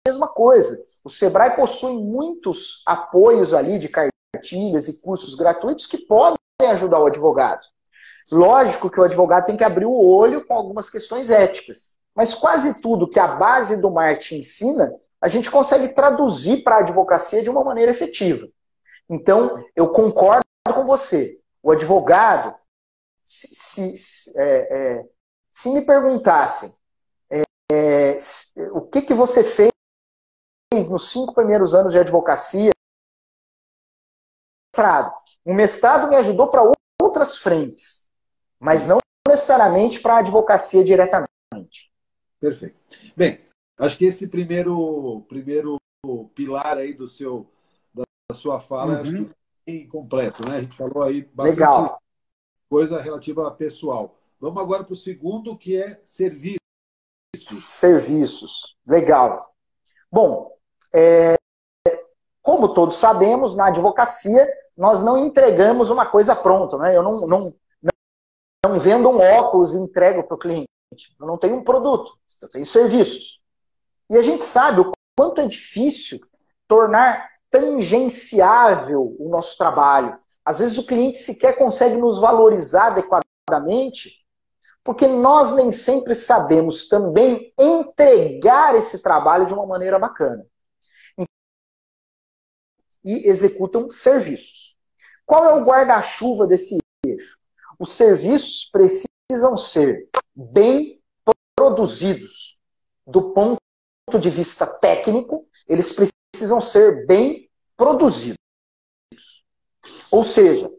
[0.06, 0.76] mesma coisa.
[1.04, 7.06] O Sebrae possui muitos apoios ali de cartilhas e cursos gratuitos que podem ajudar o
[7.06, 7.60] advogado.
[8.30, 11.96] Lógico que o advogado tem que abrir o olho com algumas questões éticas.
[12.14, 16.80] Mas quase tudo que a base do marketing ensina, a gente consegue traduzir para a
[16.80, 18.48] advocacia de uma maneira efetiva.
[19.08, 21.38] Então, eu concordo com você.
[21.62, 22.54] O advogado,
[23.24, 25.04] se, se, se, é, é,
[25.56, 26.74] se me perguntassem
[27.30, 28.18] é,
[28.72, 29.72] o que, que você fez
[30.90, 32.70] nos cinco primeiros anos de advocacia?
[34.74, 35.14] Mestrado.
[35.44, 36.62] O mestrado me ajudou para
[37.02, 38.08] outras frentes,
[38.60, 41.90] mas não necessariamente para a advocacia diretamente.
[42.38, 42.76] Perfeito.
[43.16, 43.46] Bem,
[43.78, 45.78] Acho que esse primeiro, primeiro
[46.34, 47.46] pilar aí do seu,
[47.92, 49.30] da sua fala, uhum.
[49.66, 50.56] é completo, né?
[50.56, 52.02] A gente falou aí bastante Legal.
[52.70, 54.18] coisa relativa a pessoal.
[54.40, 56.58] Vamos agora para o segundo, que é serviços.
[57.36, 58.76] Serviços.
[58.86, 59.54] Legal.
[60.10, 60.56] Bom,
[60.94, 61.36] é,
[62.42, 66.76] como todos sabemos, na advocacia, nós não entregamos uma coisa pronta.
[66.78, 66.96] Né?
[66.96, 67.54] Eu não, não,
[68.64, 70.66] não vendo um óculos e entrego para o cliente.
[71.18, 73.40] Eu não tenho um produto, eu tenho serviços.
[74.08, 76.20] E a gente sabe o quanto é difícil
[76.68, 80.18] tornar tangenciável o nosso trabalho.
[80.44, 84.24] Às vezes o cliente sequer consegue nos valorizar adequadamente,
[84.86, 90.46] porque nós nem sempre sabemos também entregar esse trabalho de uma maneira bacana.
[93.04, 94.78] E executam serviços.
[95.24, 97.40] Qual é o guarda-chuva desse eixo?
[97.80, 101.02] Os serviços precisam ser bem
[101.56, 102.62] produzidos
[103.04, 103.60] do ponto
[104.20, 108.36] de vista técnico, eles precisam ser bem produzidos.
[110.12, 110.70] Ou seja,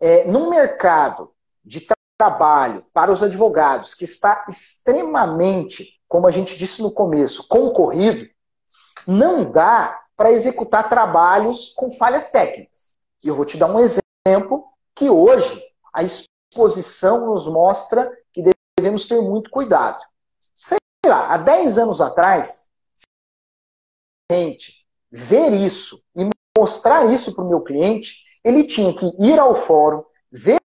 [0.00, 1.32] é, num mercado
[1.64, 1.80] de
[2.18, 8.28] trabalho para os advogados que está extremamente, como a gente disse no começo, concorrido,
[9.06, 12.96] não dá para executar trabalhos com falhas técnicas.
[13.22, 18.42] E eu vou te dar um exemplo que hoje a exposição nos mostra que
[18.78, 20.02] devemos ter muito cuidado.
[20.54, 22.66] Sei lá, há 10 anos atrás,
[24.30, 29.54] gente ver isso e mostrar isso para o meu cliente, ele tinha que ir ao
[29.54, 30.58] fórum, ver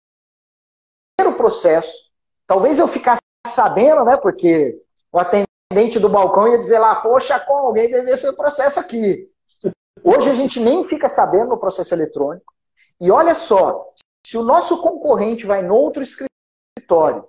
[1.41, 2.03] processo,
[2.45, 4.79] talvez eu ficasse sabendo, né, porque
[5.11, 9.27] o atendente do balcão ia dizer lá, poxa, com alguém vai ver seu processo aqui.
[10.03, 12.53] Hoje a gente nem fica sabendo no processo eletrônico.
[12.99, 13.89] E olha só,
[14.25, 17.27] se o nosso concorrente vai no outro escritório,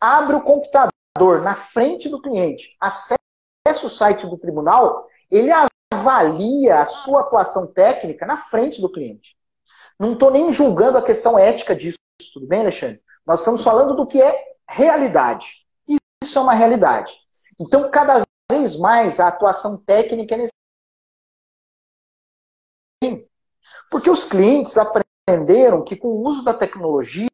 [0.00, 3.16] abre o computador na frente do cliente, acessa
[3.84, 5.50] o site do tribunal, ele
[5.92, 9.36] avalia a sua atuação técnica na frente do cliente.
[9.98, 11.98] Não estou nem julgando a questão ética disso,
[12.32, 13.00] tudo bem, Alexandre?
[13.26, 15.66] Nós estamos falando do que é realidade.
[16.22, 17.18] Isso é uma realidade.
[17.60, 20.48] Então, cada vez mais a atuação técnica é
[23.02, 23.28] necessária.
[23.90, 27.28] Porque os clientes aprenderam que com o uso da tecnologia,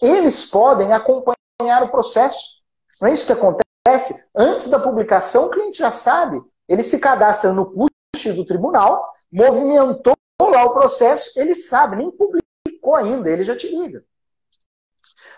[0.00, 2.62] eles podem acompanhar o processo.
[3.00, 4.28] Não é isso que acontece?
[4.34, 6.40] Antes da publicação, o cliente já sabe.
[6.68, 12.96] Ele se cadastra no push do tribunal, movimentou lá o processo, ele sabe, nem publicou
[12.96, 14.04] ainda, ele já te liga.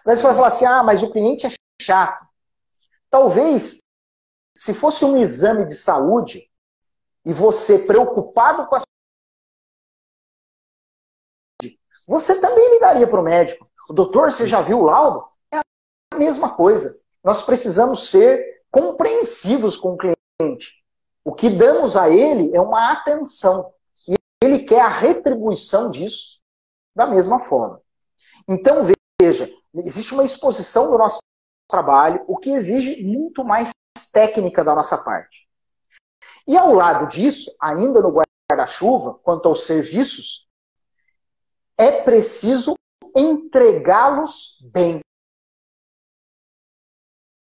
[0.06, 1.50] Daí você vai falar assim: ah, mas o cliente é
[1.82, 2.24] chato.
[3.10, 3.78] Talvez,
[4.54, 6.48] se fosse um exame de saúde
[7.24, 8.80] e você preocupado com a
[12.08, 13.68] você também ligaria para o médico.
[13.90, 15.26] Doutor, você já viu o laudo?
[15.52, 17.02] É a mesma coisa.
[17.24, 20.84] Nós precisamos ser compreensivos com o cliente.
[21.24, 23.72] O que damos a ele é uma atenção.
[24.06, 26.40] E ele quer a retribuição disso
[26.94, 27.82] da mesma forma.
[28.46, 28.84] Então,
[29.26, 31.18] veja, existe uma exposição do nosso
[31.68, 33.70] trabalho, o que exige muito mais
[34.12, 35.48] técnica da nossa parte.
[36.46, 38.12] E ao lado disso, ainda no
[38.50, 40.46] guarda-chuva, quanto aos serviços,
[41.76, 42.74] é preciso
[43.16, 45.00] entregá-los bem.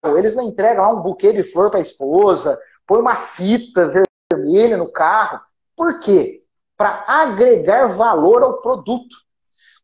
[0.05, 3.91] Eles não entregam lá um buquê de flor para a esposa, põe uma fita
[4.31, 5.41] vermelha no carro.
[5.75, 6.45] Por quê?
[6.77, 9.24] Para agregar valor ao produto.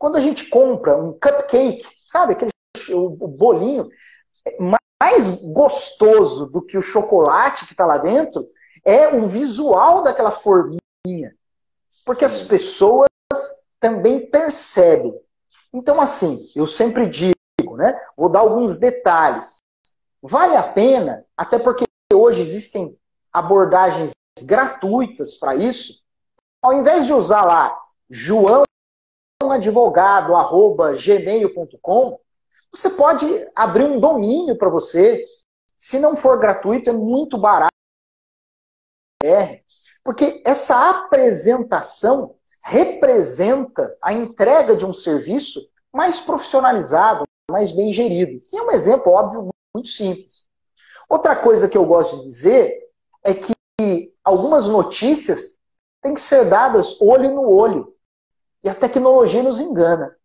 [0.01, 2.49] Quando a gente compra um cupcake, sabe aquele
[2.91, 3.87] o bolinho
[4.99, 8.49] mais gostoso do que o chocolate que está lá dentro
[8.83, 11.35] é o visual daquela forminha.
[12.03, 13.09] Porque as pessoas
[13.79, 15.13] também percebem.
[15.71, 17.95] Então, assim, eu sempre digo, né?
[18.17, 19.57] Vou dar alguns detalhes.
[20.19, 22.97] Vale a pena, até porque hoje existem
[23.31, 24.13] abordagens
[24.45, 26.01] gratuitas para isso.
[26.59, 27.79] Ao invés de usar lá
[28.09, 28.63] João
[29.49, 30.33] advogado
[30.97, 32.19] gmail.com
[32.73, 35.23] você pode abrir um domínio para você.
[35.75, 37.71] Se não for gratuito, é muito barato.
[40.03, 45.59] Porque essa apresentação representa a entrega de um serviço
[45.91, 48.41] mais profissionalizado, mais bem gerido.
[48.53, 50.47] E é um exemplo óbvio muito simples.
[51.09, 52.89] Outra coisa que eu gosto de dizer
[53.23, 55.55] é que algumas notícias
[56.01, 57.90] têm que ser dadas olho no olho.
[58.63, 60.15] E a tecnologia nos engana.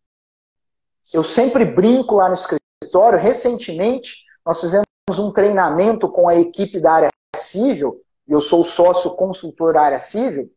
[1.12, 3.18] Eu sempre brinco lá no escritório.
[3.18, 4.86] Recentemente, nós fizemos
[5.18, 10.50] um treinamento com a equipe da área civil, eu sou sócio consultor da área civil.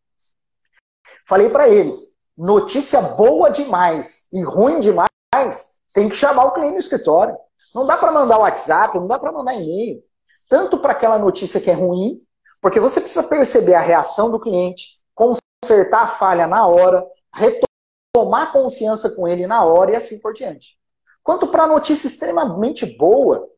[1.27, 5.09] Falei para eles: notícia boa demais e ruim demais,
[5.93, 7.37] tem que chamar o cliente no escritório.
[7.73, 10.03] Não dá para mandar WhatsApp, não dá para mandar e-mail.
[10.49, 12.19] tanto para aquela notícia que é ruim,
[12.59, 17.05] porque você precisa perceber a reação do cliente, consertar a falha na hora,
[18.19, 20.77] retomar confiança com ele na hora e assim por diante.
[21.23, 23.49] Quanto para notícia extremamente boa,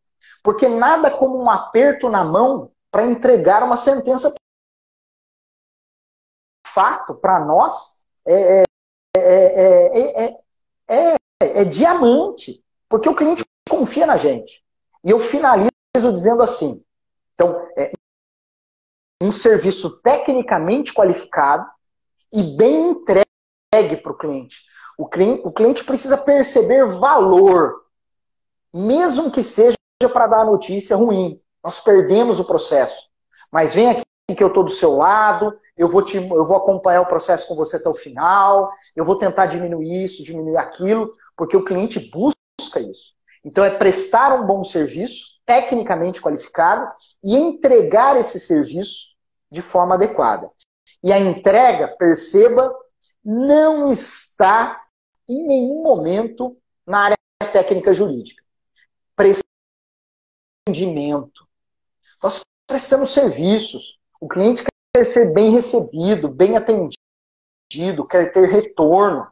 [0.43, 4.33] porque nada como um aperto na mão para entregar uma sentença.
[6.67, 8.63] Fato, para nós, é,
[9.17, 10.37] é, é,
[10.87, 14.63] é, é diamante, porque o cliente confia na gente.
[15.03, 16.83] E eu finalizo dizendo assim:
[17.33, 17.91] então, é
[19.21, 21.69] um serviço tecnicamente qualificado
[22.33, 23.30] e bem entregue
[23.97, 24.59] para o cliente.
[24.97, 25.41] O cliente.
[25.45, 27.81] O cliente precisa perceber valor,
[28.73, 29.75] mesmo que seja
[30.13, 31.41] para dar a notícia ruim.
[31.63, 33.07] Nós perdemos o processo.
[33.51, 34.01] Mas vem aqui
[34.35, 37.55] que eu estou do seu lado, eu vou, te, eu vou acompanhar o processo com
[37.55, 42.79] você até o final, eu vou tentar diminuir isso, diminuir aquilo, porque o cliente busca
[42.79, 43.13] isso.
[43.43, 46.87] Então, é prestar um bom serviço, tecnicamente qualificado,
[47.23, 49.07] e entregar esse serviço
[49.51, 50.49] de forma adequada.
[51.03, 52.71] E a entrega, perceba,
[53.23, 54.83] não está
[55.27, 57.15] em nenhum momento na área
[57.53, 58.43] técnica jurídica.
[60.67, 61.47] Prestendimento.
[62.21, 63.99] Nós prestamos serviços.
[64.19, 64.63] O cliente
[64.95, 69.31] quer ser bem recebido, bem atendido, quer ter retorno.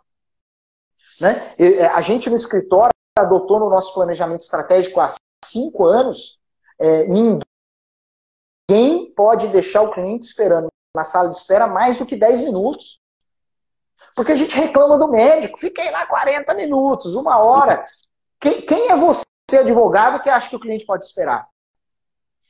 [1.19, 1.53] Né?
[1.57, 5.09] É, a gente no escritório adotou no nosso planejamento estratégico há
[5.43, 6.39] cinco anos,
[6.79, 7.43] é, ninguém
[9.15, 12.99] pode deixar o cliente esperando na sala de espera mais do que 10 minutos.
[14.19, 17.85] Porque a gente reclama do médico, fiquei lá 40 minutos, uma hora.
[18.37, 19.23] Quem, quem é você,
[19.57, 21.47] advogado, que acha que o cliente pode esperar?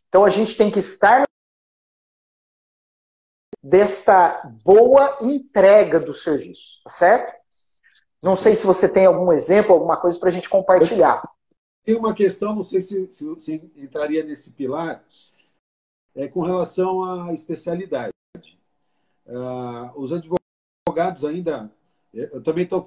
[0.07, 1.25] Então a gente tem que estar
[3.61, 7.39] desta boa entrega do serviço, tá certo?
[8.19, 11.21] Não sei se você tem algum exemplo, alguma coisa para a gente compartilhar.
[11.83, 15.05] Tem uma questão, não sei se, se, se entraria nesse pilar,
[16.15, 18.11] é com relação à especialidade.
[19.27, 20.38] Uh, os advogados
[21.23, 21.71] ainda.
[22.13, 22.85] Eu também estou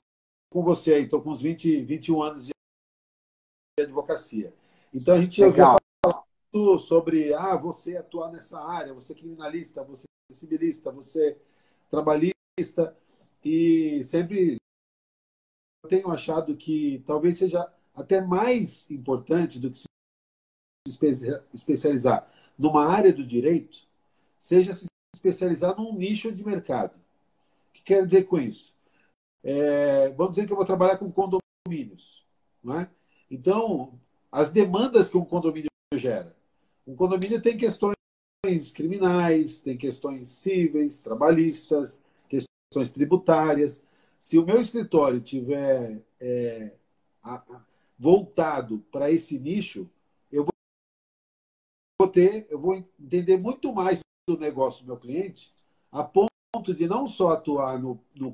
[0.51, 2.53] com você aí, estou com uns 20, 21 anos de
[3.81, 4.53] advocacia.
[4.93, 5.79] Então a gente Legal.
[6.53, 11.39] ouviu sobre ah, você atuar nessa área, você é criminalista, você é civilista, você é
[11.91, 12.97] trabalhista,
[13.45, 14.57] e sempre
[15.83, 19.87] eu tenho achado que talvez seja até mais importante do que se
[21.53, 23.79] especializar numa área do direito,
[24.39, 27.02] seja se especializar num nicho de mercado.
[27.85, 28.73] Que quer dizer com isso?
[29.43, 32.25] É, vamos dizer que eu vou trabalhar com condomínios.
[32.81, 32.89] É?
[33.31, 33.99] Então,
[34.31, 36.35] as demandas que um condomínio gera.
[36.87, 37.95] Um condomínio tem questões
[38.75, 43.85] criminais, tem questões cíveis, trabalhistas, questões tributárias.
[44.19, 46.73] Se o meu escritório tiver é,
[47.23, 47.65] a, a,
[47.99, 49.89] voltado para esse nicho,
[50.31, 50.47] eu
[52.01, 55.53] vou ter, eu vou entender muito mais do negócio do meu cliente,
[55.91, 58.31] a ponto de não só atuar no, no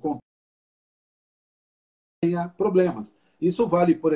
[2.21, 3.16] tenha problemas.
[3.41, 4.12] Isso vale, por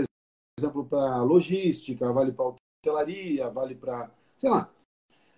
[0.59, 4.69] exemplo, para logística, vale para hotelaria, vale para, sei lá.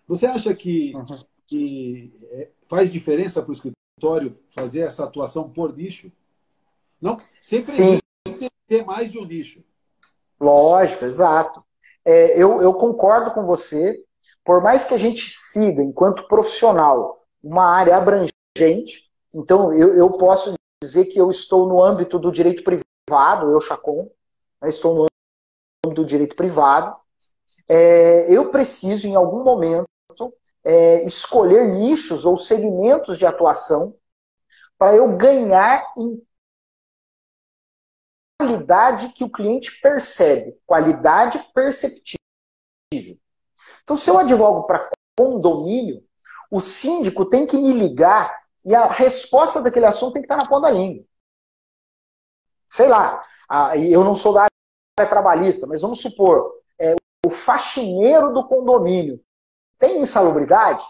[0.08, 1.04] Você acha que, uhum.
[1.46, 6.10] que é, faz diferença para o escritório fazer essa atuação por nicho?
[6.98, 7.18] Não?
[7.42, 7.98] Sempre Sim.
[8.66, 9.62] ter mais de um nicho.
[10.40, 11.62] Lógico, exato.
[12.02, 14.02] É, eu, eu concordo com você.
[14.42, 18.32] Por mais que a gente siga, enquanto profissional, uma área abrangente,
[19.32, 24.10] então eu, eu posso dizer que eu estou no âmbito do direito privado, eu, Chacon,
[24.62, 25.06] né, estou no
[25.84, 26.96] âmbito do direito privado.
[27.68, 29.86] É, eu preciso, em algum momento,
[30.62, 33.96] é, escolher nichos ou segmentos de atuação
[34.78, 36.22] para eu ganhar em
[38.38, 42.18] qualidade que o cliente percebe, qualidade perceptível.
[43.82, 46.02] Então, se eu advogo para condomínio,
[46.50, 50.48] o síndico tem que me ligar e a resposta daquele assunto tem que estar na
[50.48, 51.04] ponta da língua.
[52.68, 53.22] Sei lá,
[53.76, 54.46] eu não sou da
[54.98, 56.94] área trabalhista, mas vamos supor, é,
[57.24, 59.20] o faxineiro do condomínio
[59.78, 60.84] tem insalubridade?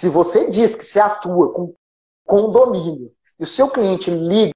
[0.00, 1.74] Se você diz que você atua com
[2.24, 4.52] condomínio e o seu cliente liga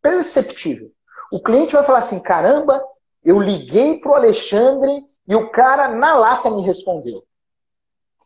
[0.00, 0.90] perceptível.
[1.32, 2.82] O cliente vai falar assim: caramba,
[3.22, 4.90] eu liguei para o Alexandre
[5.26, 7.22] e o cara na lata me respondeu.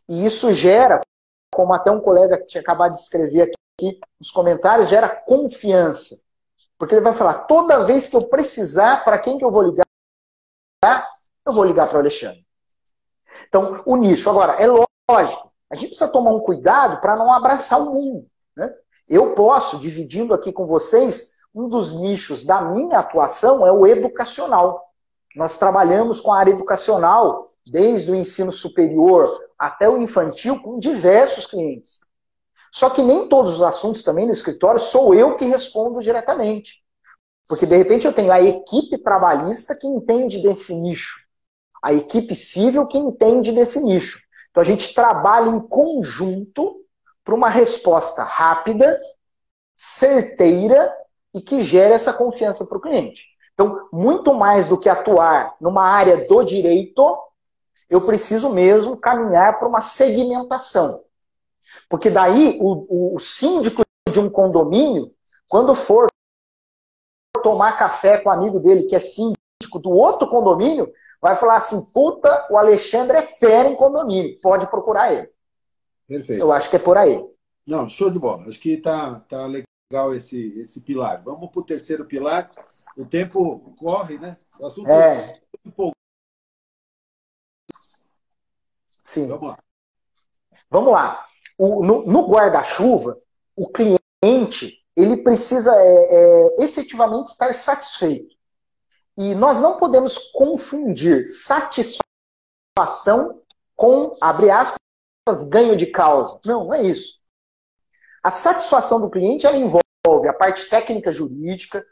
[0.07, 1.01] E isso gera,
[1.53, 6.19] como até um colega que tinha acabado de escrever aqui nos comentários, gera confiança.
[6.77, 9.85] Porque ele vai falar: toda vez que eu precisar, para quem que eu vou ligar?
[11.45, 12.45] Eu vou ligar para o Alexandre.
[13.47, 14.29] Então, o nicho.
[14.29, 18.27] Agora, é lógico, a gente precisa tomar um cuidado para não abraçar o mundo.
[18.55, 18.73] Né?
[19.07, 24.89] Eu posso, dividindo aqui com vocês, um dos nichos da minha atuação é o educacional.
[25.35, 31.47] Nós trabalhamos com a área educacional, desde o ensino superior até o infantil, com diversos
[31.47, 32.01] clientes.
[32.71, 36.83] Só que nem todos os assuntos também no escritório sou eu que respondo diretamente.
[37.47, 41.19] Porque de repente eu tenho a equipe trabalhista que entende desse nicho,
[41.81, 44.19] a equipe civil que entende desse nicho.
[44.49, 46.83] Então a gente trabalha em conjunto
[47.23, 48.99] para uma resposta rápida,
[49.75, 50.91] certeira
[51.33, 53.27] e que gere essa confiança para o cliente.
[53.53, 57.17] Então, muito mais do que atuar numa área do direito,
[57.89, 61.03] eu preciso mesmo caminhar para uma segmentação.
[61.89, 65.11] Porque daí o, o, síndico de um condomínio,
[65.47, 66.07] quando for
[67.43, 71.85] tomar café com o amigo dele, que é síndico do outro condomínio, vai falar assim:
[71.91, 75.29] puta, o Alexandre é fera em condomínio, pode procurar ele.
[76.07, 76.41] Perfeito.
[76.41, 77.23] Eu acho que é por aí.
[77.65, 78.47] Não, show de bola.
[78.47, 81.23] Acho que tá, tá legal esse, esse pilar.
[81.23, 82.51] Vamos para o terceiro pilar.
[82.97, 84.37] O tempo corre, né?
[84.59, 85.17] O assunto é.
[85.17, 85.95] é um pouco.
[89.03, 89.27] Sim.
[89.27, 89.59] Vamos lá.
[90.69, 91.25] Vamos lá.
[91.57, 93.19] O, no, no guarda-chuva,
[93.55, 98.35] o cliente ele precisa é, é, efetivamente estar satisfeito.
[99.17, 101.99] E nós não podemos confundir satisfação
[103.75, 104.77] com, abre aspas,
[105.49, 106.39] ganho de causa.
[106.45, 107.21] Não, não é isso.
[108.23, 111.85] A satisfação do cliente ela envolve a parte técnica jurídica,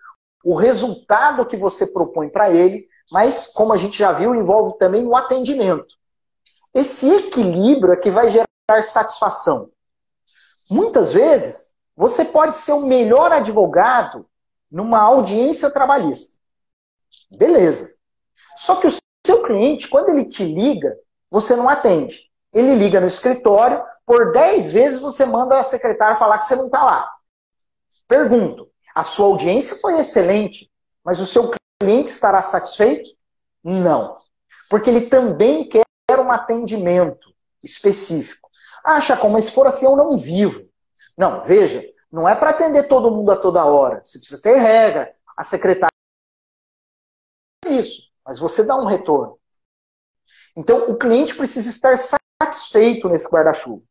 [0.43, 5.05] o resultado que você propõe para ele, mas, como a gente já viu, envolve também
[5.05, 5.95] o atendimento.
[6.73, 8.47] Esse equilíbrio é que vai gerar
[8.83, 9.69] satisfação.
[10.69, 14.25] Muitas vezes, você pode ser o melhor advogado
[14.71, 16.37] numa audiência trabalhista.
[17.29, 17.93] Beleza.
[18.55, 18.91] Só que o
[19.25, 20.97] seu cliente, quando ele te liga,
[21.29, 22.29] você não atende.
[22.53, 26.67] Ele liga no escritório, por 10 vezes você manda a secretária falar que você não
[26.67, 27.11] está lá.
[28.07, 30.69] Pergunto: a sua audiência foi excelente,
[31.03, 33.09] mas o seu cliente estará satisfeito?
[33.63, 34.17] Não.
[34.69, 35.83] Porque ele também quer
[36.21, 38.49] um atendimento específico.
[38.83, 40.67] Acha como, se for assim eu não vivo.
[41.17, 44.01] Não, veja, não é para atender todo mundo a toda hora.
[44.03, 45.13] Você precisa ter regra.
[45.37, 45.91] A secretária
[47.67, 49.39] isso, mas você dá um retorno.
[50.55, 53.81] Então, o cliente precisa estar satisfeito nesse guarda-chuva.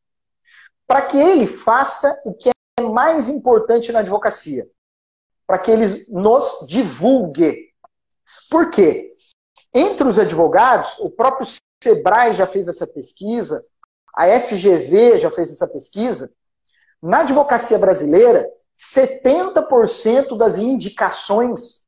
[0.86, 4.68] Para que ele faça o que é mais importante na advocacia.
[5.46, 7.72] Para que ele nos divulgue.
[8.50, 9.09] Por quê?
[9.72, 11.46] Entre os advogados, o próprio
[11.82, 13.64] Sebrae já fez essa pesquisa,
[14.14, 16.32] a FGV já fez essa pesquisa.
[17.00, 21.84] Na advocacia brasileira, 70% das indicações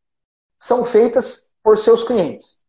[0.58, 2.62] são feitas por seus clientes.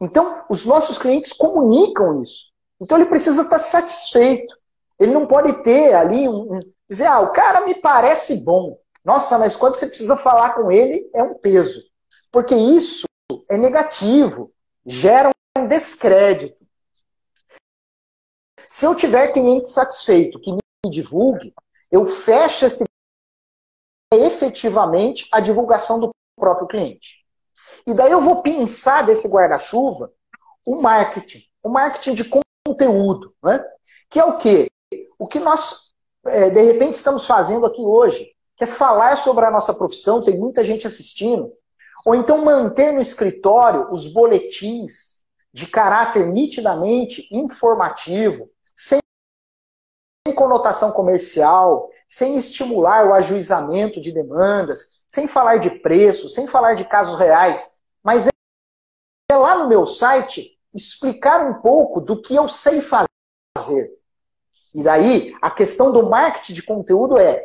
[0.00, 2.46] Então, os nossos clientes comunicam isso.
[2.80, 4.54] Então, ele precisa estar satisfeito.
[4.98, 8.78] Ele não pode ter ali um, dizer, ah, o cara me parece bom.
[9.04, 11.82] Nossa, mas quando você precisa falar com ele, é um peso.
[12.32, 13.06] Porque isso
[13.48, 14.52] é negativo,
[14.84, 16.66] gera um descrédito.
[18.68, 21.54] Se eu tiver cliente satisfeito que me divulgue,
[21.90, 22.84] eu fecho esse
[24.12, 27.24] efetivamente a divulgação do próprio cliente.
[27.86, 30.12] E daí eu vou pensar desse guarda-chuva
[30.64, 32.24] o marketing, o marketing de
[32.66, 33.64] conteúdo, né?
[34.10, 34.68] que é o quê?
[35.18, 35.92] O que nós,
[36.26, 40.38] é, de repente, estamos fazendo aqui hoje, que é falar sobre a nossa profissão, tem
[40.38, 41.52] muita gente assistindo,
[42.06, 49.00] ou então manter no escritório os boletins de caráter nitidamente informativo, sem
[50.36, 56.84] conotação comercial, sem estimular o ajuizamento de demandas, sem falar de preço, sem falar de
[56.84, 62.80] casos reais, mas é lá no meu site explicar um pouco do que eu sei
[62.80, 63.90] fazer.
[64.72, 67.44] E daí, a questão do marketing de conteúdo é: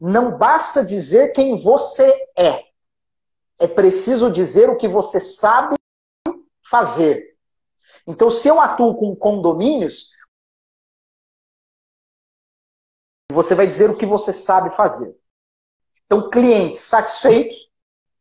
[0.00, 2.73] não basta dizer quem você é.
[3.60, 5.76] É preciso dizer o que você sabe
[6.68, 7.36] fazer.
[8.06, 10.10] Então, se eu atuo com condomínios,
[13.30, 15.16] você vai dizer o que você sabe fazer.
[16.04, 17.56] Então, clientes satisfeitos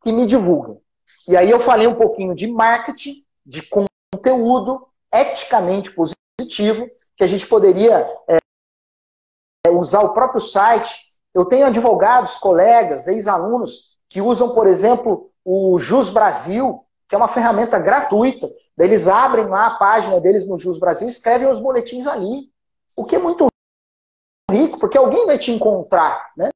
[0.01, 0.81] que me divulgam.
[1.27, 7.47] E aí eu falei um pouquinho de marketing, de conteúdo eticamente positivo, que a gente
[7.47, 11.11] poderia é, usar o próprio site.
[11.33, 17.27] Eu tenho advogados, colegas, ex-alunos que usam, por exemplo, o Jus Brasil, que é uma
[17.27, 18.47] ferramenta gratuita.
[18.77, 22.51] Eles abrem lá a página deles no Jus Brasil e escrevem os boletins ali.
[22.95, 23.47] O que é muito
[24.51, 26.51] rico, porque alguém vai te encontrar, né?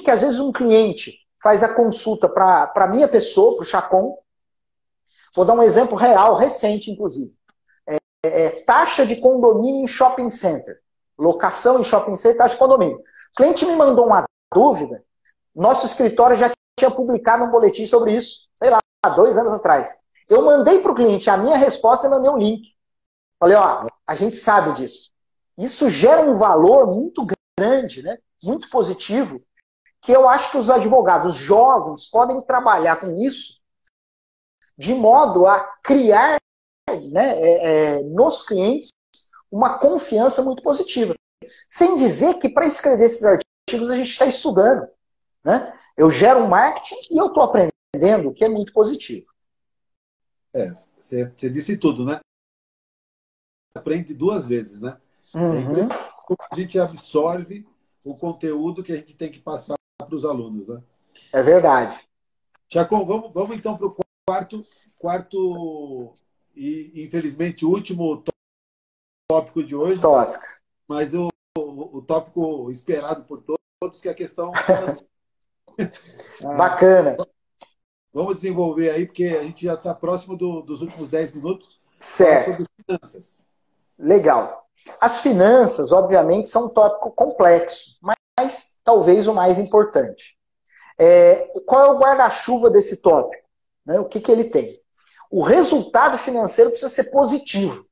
[0.00, 4.16] Que às vezes um cliente faz a consulta para a minha pessoa, para o Chacon.
[5.34, 7.34] Vou dar um exemplo real, recente, inclusive.
[7.84, 10.80] É, é, taxa de condomínio em shopping center.
[11.18, 12.98] Locação em shopping center, taxa de condomínio.
[12.98, 13.02] O
[13.36, 15.04] cliente me mandou uma dúvida,
[15.62, 18.78] nosso escritório já tinha publicado um boletim sobre isso, sei lá,
[19.14, 19.98] dois anos atrás.
[20.28, 22.74] Eu mandei para o cliente a minha resposta e mandei um link.
[23.38, 25.10] Falei, ó, a gente sabe disso.
[25.56, 27.26] Isso gera um valor muito
[27.58, 28.18] grande, né?
[28.42, 29.42] muito positivo,
[30.00, 33.60] que eu acho que os advogados jovens podem trabalhar com isso
[34.76, 36.38] de modo a criar
[37.10, 38.90] né, é, é, nos clientes
[39.50, 41.14] uma confiança muito positiva.
[41.68, 44.86] Sem dizer que para escrever esses artigos a gente está estudando.
[45.46, 45.78] Né?
[45.96, 49.28] Eu gero um marketing e eu estou aprendendo, o que é muito positivo.
[50.52, 52.18] É, você, você disse tudo, né?
[53.72, 55.00] Aprende duas vezes, né?
[55.36, 55.88] Uhum.
[55.88, 56.06] É
[56.50, 57.64] a gente absorve
[58.04, 60.82] o conteúdo que a gente tem que passar para os alunos, né?
[61.32, 61.96] É verdade.
[62.68, 63.96] Chacon, vamos, vamos então para o
[64.28, 64.62] quarto,
[64.98, 66.12] quarto
[66.56, 68.24] e infelizmente último
[69.30, 70.00] tópico de hoje.
[70.00, 70.44] Tópico.
[70.88, 74.50] Mas o, o, o tópico esperado por todos, que é a questão.
[76.56, 77.16] Bacana.
[78.12, 81.80] Vamos desenvolver aí, porque a gente já está próximo do, dos últimos 10 minutos.
[82.00, 82.52] Certo.
[82.52, 83.46] Sobre finanças.
[83.98, 84.66] Legal.
[85.00, 90.36] As finanças, obviamente, são um tópico complexo, mas talvez o mais importante.
[90.98, 93.46] É, qual é o guarda-chuva desse tópico?
[93.84, 93.98] Né?
[94.00, 94.80] O que, que ele tem?
[95.30, 97.86] O resultado financeiro precisa ser positivo.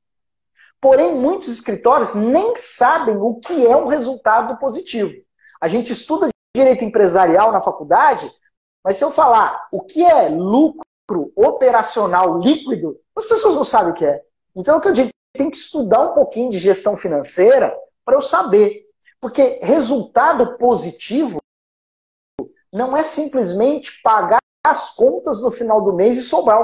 [0.79, 5.13] Porém, muitos escritórios nem sabem o que é um resultado positivo.
[5.59, 8.31] A gente estuda direito empresarial na faculdade,
[8.83, 13.95] mas se eu falar o que é lucro operacional líquido, as pessoas não sabem o
[13.95, 14.23] que é.
[14.55, 18.15] Então, é o que eu digo, tem que estudar um pouquinho de gestão financeira para
[18.15, 18.85] eu saber.
[19.19, 21.39] Porque resultado positivo
[22.71, 26.63] não é simplesmente pagar as contas no final do mês e sobrar.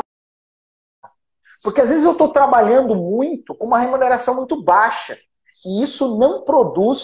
[1.63, 5.17] Porque às vezes eu estou trabalhando muito com uma remuneração muito baixa.
[5.65, 7.03] E isso não produz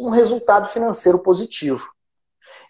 [0.00, 1.90] um resultado financeiro positivo.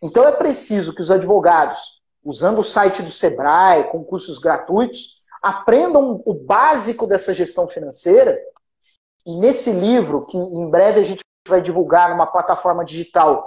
[0.02, 6.22] Então é preciso que os advogados, usando o site do Sebrae, com cursos gratuitos, aprendam
[6.24, 8.38] o básico dessa gestão financeira.
[9.26, 13.46] E nesse livro, que em breve a gente vai divulgar numa plataforma digital,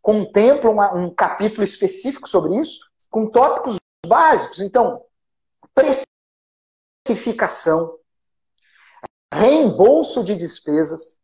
[0.00, 2.80] contempla uma, um capítulo específico sobre isso,
[3.10, 3.76] com tópicos
[4.06, 4.60] básicos.
[4.60, 5.02] Então,
[7.06, 7.98] precificação,
[9.32, 11.18] reembolso de despesas,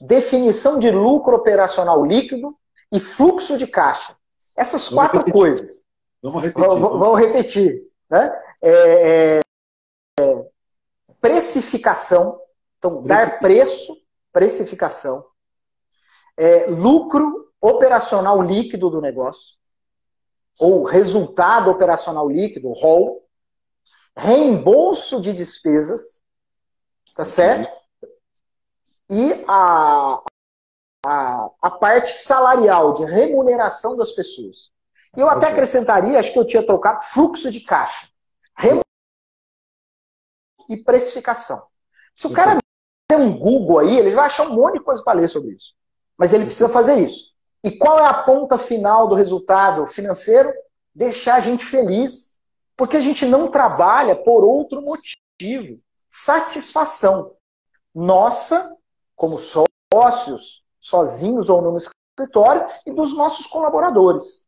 [0.00, 2.56] definição de lucro operacional líquido
[2.92, 4.16] e fluxo de caixa.
[4.56, 5.32] Essas Vamos quatro repetir.
[5.32, 5.84] coisas.
[6.22, 6.66] Vamos repetir.
[6.66, 7.82] Vamos, vamos repetir.
[8.10, 8.42] Né?
[8.62, 9.40] É, é,
[11.20, 12.40] precificação,
[12.78, 13.96] então dar preço,
[14.32, 15.24] precificação,
[16.36, 19.56] é, lucro operacional líquido do negócio,
[20.58, 23.26] ou resultado operacional líquido, ROL,
[24.16, 26.20] reembolso de despesas,
[27.14, 27.83] tá certo?
[29.10, 30.22] E a,
[31.04, 34.72] a, a parte salarial, de remuneração das pessoas.
[35.16, 38.08] E eu até acrescentaria, acho que eu tinha trocado, fluxo de caixa.
[40.68, 41.66] E precificação.
[42.14, 42.58] Se o cara
[43.10, 45.74] der um Google aí, ele vai achar um monte de coisa para ler sobre isso.
[46.16, 47.34] Mas ele precisa fazer isso.
[47.62, 50.52] E qual é a ponta final do resultado financeiro?
[50.94, 52.38] Deixar a gente feliz.
[52.76, 55.80] Porque a gente não trabalha por outro motivo.
[56.08, 57.36] Satisfação.
[57.94, 58.74] Nossa,
[59.14, 64.44] como sócios, sozinhos ou no escritório, e dos nossos colaboradores.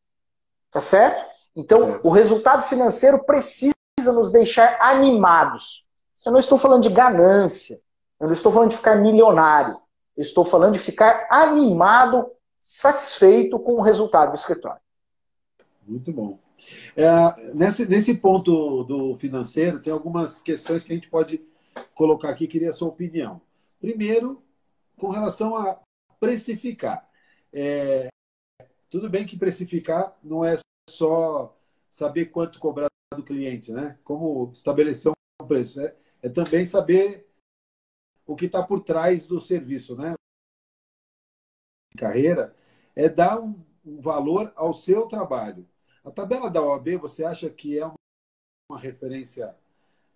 [0.71, 1.25] Tá certo?
[1.55, 2.01] Então, é.
[2.03, 3.75] o resultado financeiro precisa
[4.15, 5.87] nos deixar animados.
[6.25, 7.81] Eu não estou falando de ganância,
[8.21, 9.75] eu não estou falando de ficar milionário,
[10.17, 14.81] eu estou falando de ficar animado, satisfeito com o resultado do escritório.
[15.87, 16.39] Muito bom.
[16.97, 21.41] É, nesse, nesse ponto do financeiro, tem algumas questões que a gente pode
[21.95, 23.41] colocar aqui, queria a sua opinião.
[23.81, 24.43] Primeiro,
[24.99, 25.81] com relação a
[26.19, 27.09] precificar.
[27.53, 28.09] É,
[28.91, 30.57] tudo bem que precificar não é
[30.89, 31.57] só
[31.91, 33.99] saber quanto cobrar do cliente, né?
[34.05, 35.95] Como estabelecer um preço, né?
[36.23, 37.27] É também saber
[38.27, 40.15] o que está por trás do serviço, né?
[41.97, 42.55] Carreira
[42.95, 45.67] é dar um, valor ao seu trabalho.
[46.05, 47.95] A tabela da OAB, você acha que é uma,
[48.71, 49.57] uma referência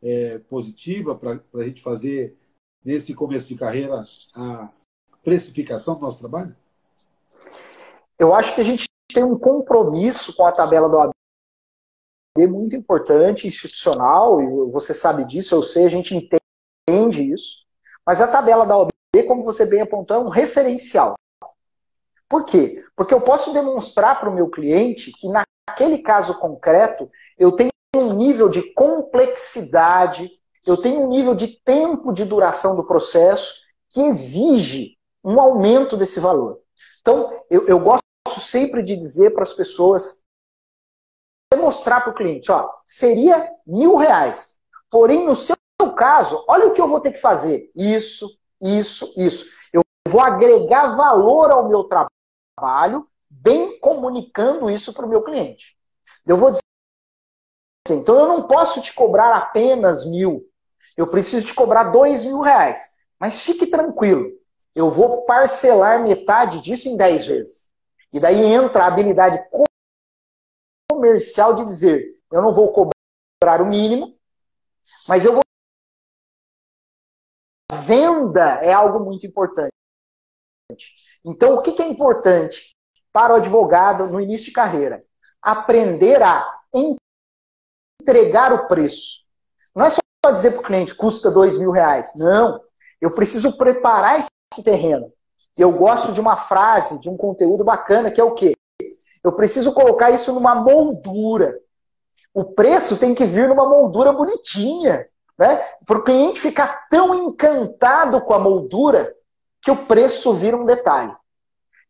[0.02, 2.36] é, positiva para a gente fazer
[2.84, 4.02] nesse começo de carreira
[4.34, 4.68] a
[5.22, 6.54] precificação do nosso trabalho?
[8.18, 11.10] Eu acho que a gente tem um compromisso com a tabela do OAB
[12.48, 17.66] muito importante, institucional, e você sabe disso, eu sei, a gente entende isso.
[18.06, 18.90] Mas a tabela da OAB,
[19.26, 21.14] como você bem apontou, é um referencial.
[22.28, 22.84] Por quê?
[22.94, 28.14] Porque eu posso demonstrar para o meu cliente que naquele caso concreto eu tenho um
[28.14, 30.30] nível de complexidade,
[30.66, 33.54] eu tenho um nível de tempo de duração do processo
[33.88, 36.60] que exige um aumento desse valor.
[37.00, 38.02] Então, eu, eu gosto
[38.38, 40.20] sempre de dizer para as pessoas
[41.56, 44.56] mostrar para o cliente, ó, seria mil reais.
[44.90, 45.56] Porém, no seu
[45.96, 47.70] caso, olha o que eu vou ter que fazer.
[47.74, 49.46] Isso, isso, isso.
[49.72, 55.76] Eu vou agregar valor ao meu trabalho, bem comunicando isso para o meu cliente.
[56.26, 56.60] Eu vou dizer,
[57.90, 60.49] então eu não posso te cobrar apenas mil.
[60.96, 62.94] Eu preciso te cobrar dois mil reais.
[63.18, 64.30] Mas fique tranquilo,
[64.74, 67.70] eu vou parcelar metade disso em dez vezes.
[68.12, 69.38] E daí entra a habilidade
[70.90, 74.16] comercial de dizer: eu não vou cobrar o mínimo,
[75.08, 75.42] mas eu vou.
[77.70, 79.72] A venda é algo muito importante.
[81.24, 82.76] Então, o que é importante
[83.12, 85.04] para o advogado no início de carreira?
[85.42, 86.60] Aprender a
[88.00, 89.20] entregar o preço.
[89.74, 90.00] Não é só
[90.32, 92.12] dizer para o cliente custa dois mil reais.
[92.16, 92.60] Não.
[93.00, 95.12] Eu preciso preparar esse terreno.
[95.56, 98.54] Eu gosto de uma frase, de um conteúdo bacana, que é o quê?
[99.22, 101.58] Eu preciso colocar isso numa moldura.
[102.32, 105.06] O preço tem que vir numa moldura bonitinha.
[105.38, 105.56] Né?
[105.86, 109.14] Para o cliente ficar tão encantado com a moldura
[109.62, 111.14] que o preço vira um detalhe.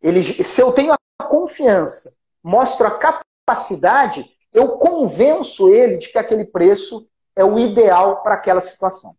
[0.03, 6.47] Ele, se eu tenho a confiança, mostro a capacidade, eu convenço ele de que aquele
[6.47, 7.09] preço
[7.41, 9.15] é o ideal para aquela situação.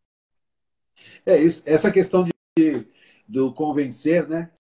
[1.25, 1.63] É isso.
[1.65, 2.87] Essa questão de,
[3.27, 4.51] do convencer, né?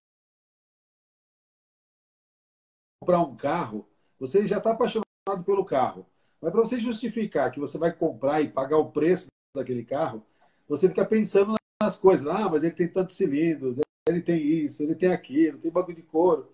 [2.99, 3.87] Comprar um carro,
[4.19, 6.05] você já está apaixonado pelo carro.
[6.39, 10.25] Mas para você justificar que você vai comprar e pagar o preço daquele carro,
[10.67, 12.27] você fica pensando nas coisas.
[12.27, 16.03] Ah, mas ele tem tantos cilindros, ele tem isso, ele tem aquilo, tem bagulho de
[16.03, 16.51] couro.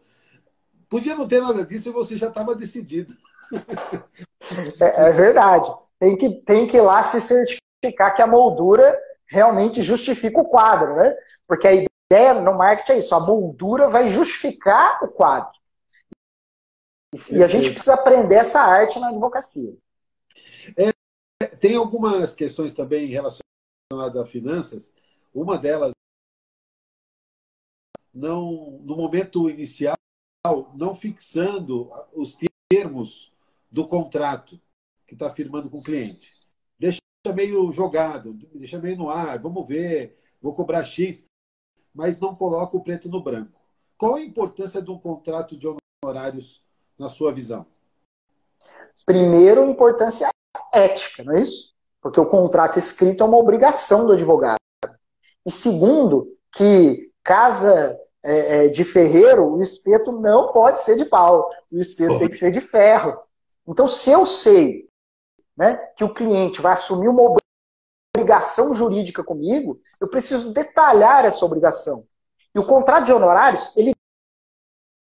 [0.90, 3.16] Podia não ter nada disso e você já estava decidido.
[4.80, 5.70] É, é, verdade.
[6.00, 10.96] Tem que, tem que ir lá se certificar que a moldura realmente justifica o quadro,
[10.96, 11.14] né?
[11.46, 15.52] Porque a ideia no marketing é isso, a moldura vai justificar o quadro.
[17.32, 19.78] E, a gente precisa aprender essa arte na advocacia.
[20.78, 23.42] É, tem algumas questões também relacionadas
[24.22, 24.94] a finanças.
[25.34, 25.92] Uma delas,
[28.14, 29.96] não, no momento inicial,
[30.76, 32.38] não fixando os
[32.70, 33.32] termos
[33.72, 34.60] do contrato
[35.06, 36.30] que está firmando com o cliente.
[36.80, 37.00] Deixa
[37.34, 41.26] meio jogado, deixa meio no ar, vamos ver, vou cobrar X,
[41.94, 43.60] mas não coloca o preto no branco.
[43.98, 45.68] Qual a importância de um contrato de
[46.04, 46.64] honorários
[46.98, 47.66] na sua visão?
[49.06, 50.30] Primeiro, importância
[50.74, 51.74] ética, não é isso?
[52.02, 54.58] Porque o contrato escrito é uma obrigação do advogado.
[55.46, 61.50] E segundo, que casa é, é, de ferreiro, o espeto não pode ser de pau.
[61.72, 63.18] O espeto tem que ser de ferro.
[63.68, 64.88] Então, se eu sei
[65.56, 67.36] né, que o cliente vai assumir uma
[68.16, 72.06] obrigação jurídica comigo, eu preciso detalhar essa obrigação.
[72.56, 73.94] E o contrato de honorários, ele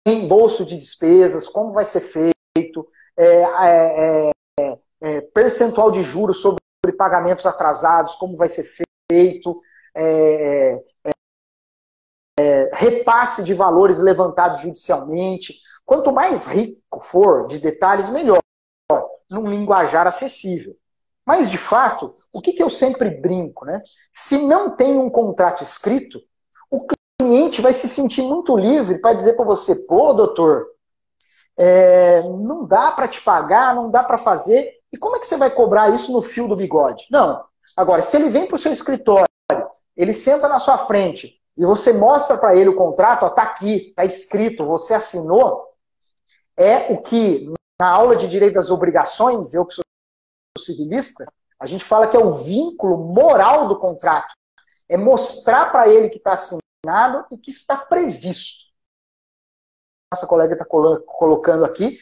[0.07, 2.87] reembolso de despesas, como vai ser feito,
[3.17, 4.31] é, é,
[4.61, 6.61] é, é percentual de juros sobre
[6.97, 8.65] pagamentos atrasados, como vai ser
[9.11, 9.55] feito,
[9.95, 10.83] é,
[12.39, 15.55] é, repasse de valores levantados judicialmente.
[15.87, 18.44] Quanto mais rico for de detalhes, melhor
[19.35, 20.75] num linguajar acessível.
[21.27, 23.65] Mas, de fato, o que, que eu sempre brinco?
[23.65, 23.81] Né?
[24.13, 26.21] Se não tem um contrato escrito,
[26.71, 26.87] o
[27.19, 30.67] cliente vai se sentir muito livre para dizer para você: pô, doutor,
[31.57, 34.71] é, não dá para te pagar, não dá para fazer.
[34.93, 37.07] E como é que você vai cobrar isso no fio do bigode?
[37.11, 37.43] Não.
[37.77, 39.27] Agora, se ele vem para o seu escritório,
[39.97, 44.05] ele senta na sua frente e você mostra para ele o contrato, está aqui, está
[44.05, 45.69] escrito, você assinou,
[46.57, 49.85] é o que na aula de direito das obrigações, eu que sou
[50.59, 51.25] civilista,
[51.59, 54.35] a gente fala que é o vínculo moral do contrato.
[54.89, 58.65] É mostrar para ele que está assinado e que está previsto.
[60.13, 61.99] Nossa colega está colocando aqui.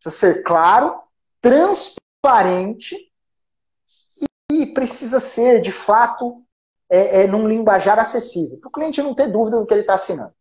[0.00, 1.00] Precisa ser claro,
[1.40, 2.96] transparente
[4.50, 6.44] e precisa ser, de fato,
[6.90, 9.94] é, é, num linguajar acessível, para o cliente não ter dúvida do que ele está
[9.94, 10.34] assinando.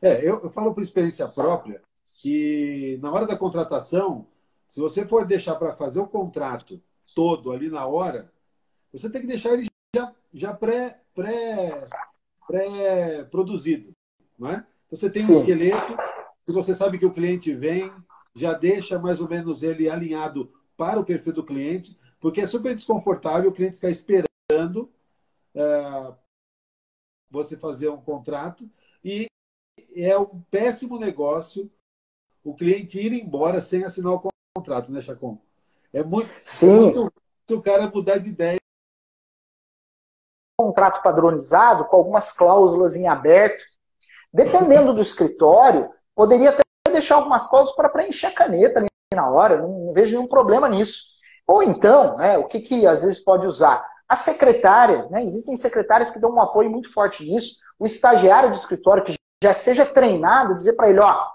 [0.00, 1.82] É, eu, eu falo por experiência própria
[2.22, 4.28] que na hora da contratação,
[4.68, 6.80] se você for deixar para fazer o contrato
[7.16, 8.32] todo ali na hora,
[8.92, 11.84] você tem que deixar ele já, já pré, pré,
[12.46, 13.90] pré produzido,
[14.38, 14.64] não é?
[14.88, 15.34] Você tem Sim.
[15.34, 15.96] um esqueleto
[16.46, 17.92] que você sabe que o cliente vem,
[18.36, 22.72] já deixa mais ou menos ele alinhado para o perfil do cliente, porque é super
[22.72, 24.88] desconfortável o cliente ficar esperando
[25.56, 26.14] é,
[27.28, 28.70] você fazer um contrato
[29.04, 29.26] e
[29.92, 31.68] é um péssimo negócio
[32.44, 35.38] o cliente ir embora sem assinar o contrato, né, Chacon?
[35.92, 36.90] É muito, Sim.
[36.90, 37.12] É muito
[37.48, 38.58] se o cara mudar de ideia.
[40.58, 43.64] Contrato padronizado, com algumas cláusulas em aberto.
[44.32, 49.60] Dependendo do escritório, poderia até deixar algumas cláusulas para preencher a caneta ali na hora,
[49.60, 51.12] não, não vejo nenhum problema nisso.
[51.46, 53.84] Ou então, né, o que, que às vezes pode usar?
[54.08, 57.56] A secretária, né, existem secretárias que dão um apoio muito forte nisso.
[57.78, 61.26] O estagiário do escritório que já seja treinado, dizer para ele, ó,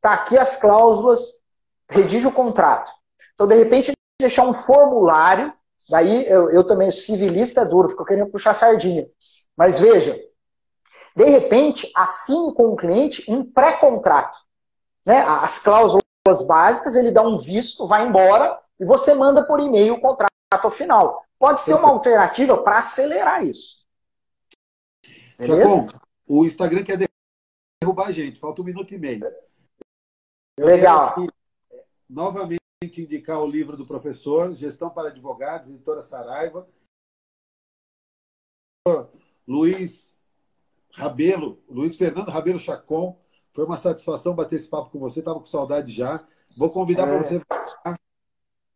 [0.00, 1.40] tá aqui as cláusulas,
[1.88, 2.92] redige o contrato.
[3.34, 5.52] Então, de repente, deixar um formulário,
[5.90, 9.06] daí eu, eu também, civilista é duro, fico querendo puxar sardinha.
[9.56, 10.18] Mas veja,
[11.14, 14.36] de repente, assine com o cliente um pré-contrato.
[15.04, 15.20] Né?
[15.20, 16.02] As cláusulas
[16.46, 21.24] básicas, ele dá um visto, vai embora, e você manda por e-mail o contrato final.
[21.38, 23.76] Pode ser uma alternativa para acelerar isso.
[25.38, 26.00] Beleza?
[26.26, 26.98] o Instagram quer
[27.82, 29.22] derrubar a gente, falta um minuto e meio.
[30.56, 31.08] Eu Legal.
[31.08, 31.26] Aqui,
[32.08, 32.60] novamente
[32.96, 36.66] indicar o livro do professor, Gestão para Advogados, editora Saraiva.
[39.46, 40.16] Luiz
[40.92, 43.20] Rabelo, Luiz Fernando Rabelo Chacon,
[43.52, 46.26] foi uma satisfação bater esse papo com você, estava com saudade já.
[46.56, 47.06] Vou convidar é.
[47.06, 47.42] para você.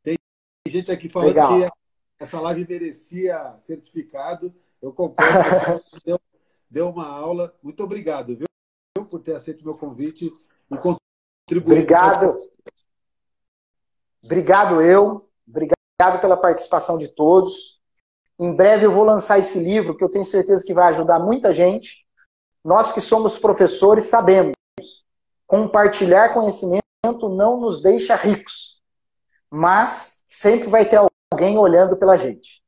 [0.03, 0.17] Tem
[0.67, 1.61] gente aqui falando Legal.
[1.61, 1.71] que
[2.19, 4.55] essa live merecia certificado.
[4.83, 5.25] Eu concordo.
[6.05, 6.21] deu,
[6.69, 7.57] deu uma aula.
[7.63, 8.47] Muito obrigado, viu,
[9.09, 10.31] por ter aceito meu convite
[10.71, 10.77] e
[11.51, 11.73] contribuir.
[11.73, 12.37] Obrigado.
[14.25, 15.29] Obrigado eu.
[15.49, 17.81] Obrigado pela participação de todos.
[18.39, 21.53] Em breve eu vou lançar esse livro que eu tenho certeza que vai ajudar muita
[21.53, 22.07] gente.
[22.65, 24.55] Nós que somos professores sabemos,
[25.47, 26.81] compartilhar conhecimento
[27.29, 28.81] não nos deixa ricos,
[29.51, 31.01] mas sempre vai ter
[31.33, 32.61] alguém olhando pela gente.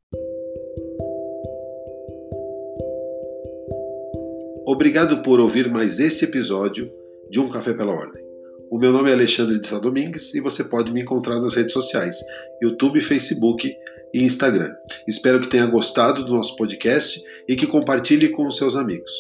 [4.66, 6.91] Obrigado por ouvir mais esse episódio
[7.30, 8.32] de Um Café pela Ordem.
[8.73, 11.75] O meu nome é Alexandre de Sá Domingues e você pode me encontrar nas redes
[11.75, 12.25] sociais,
[12.62, 13.70] YouTube, Facebook
[14.14, 14.75] e Instagram.
[15.07, 19.12] Espero que tenha gostado do nosso podcast e que compartilhe com os seus amigos.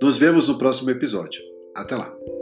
[0.00, 1.42] Nos vemos no próximo episódio.
[1.74, 2.33] Até lá!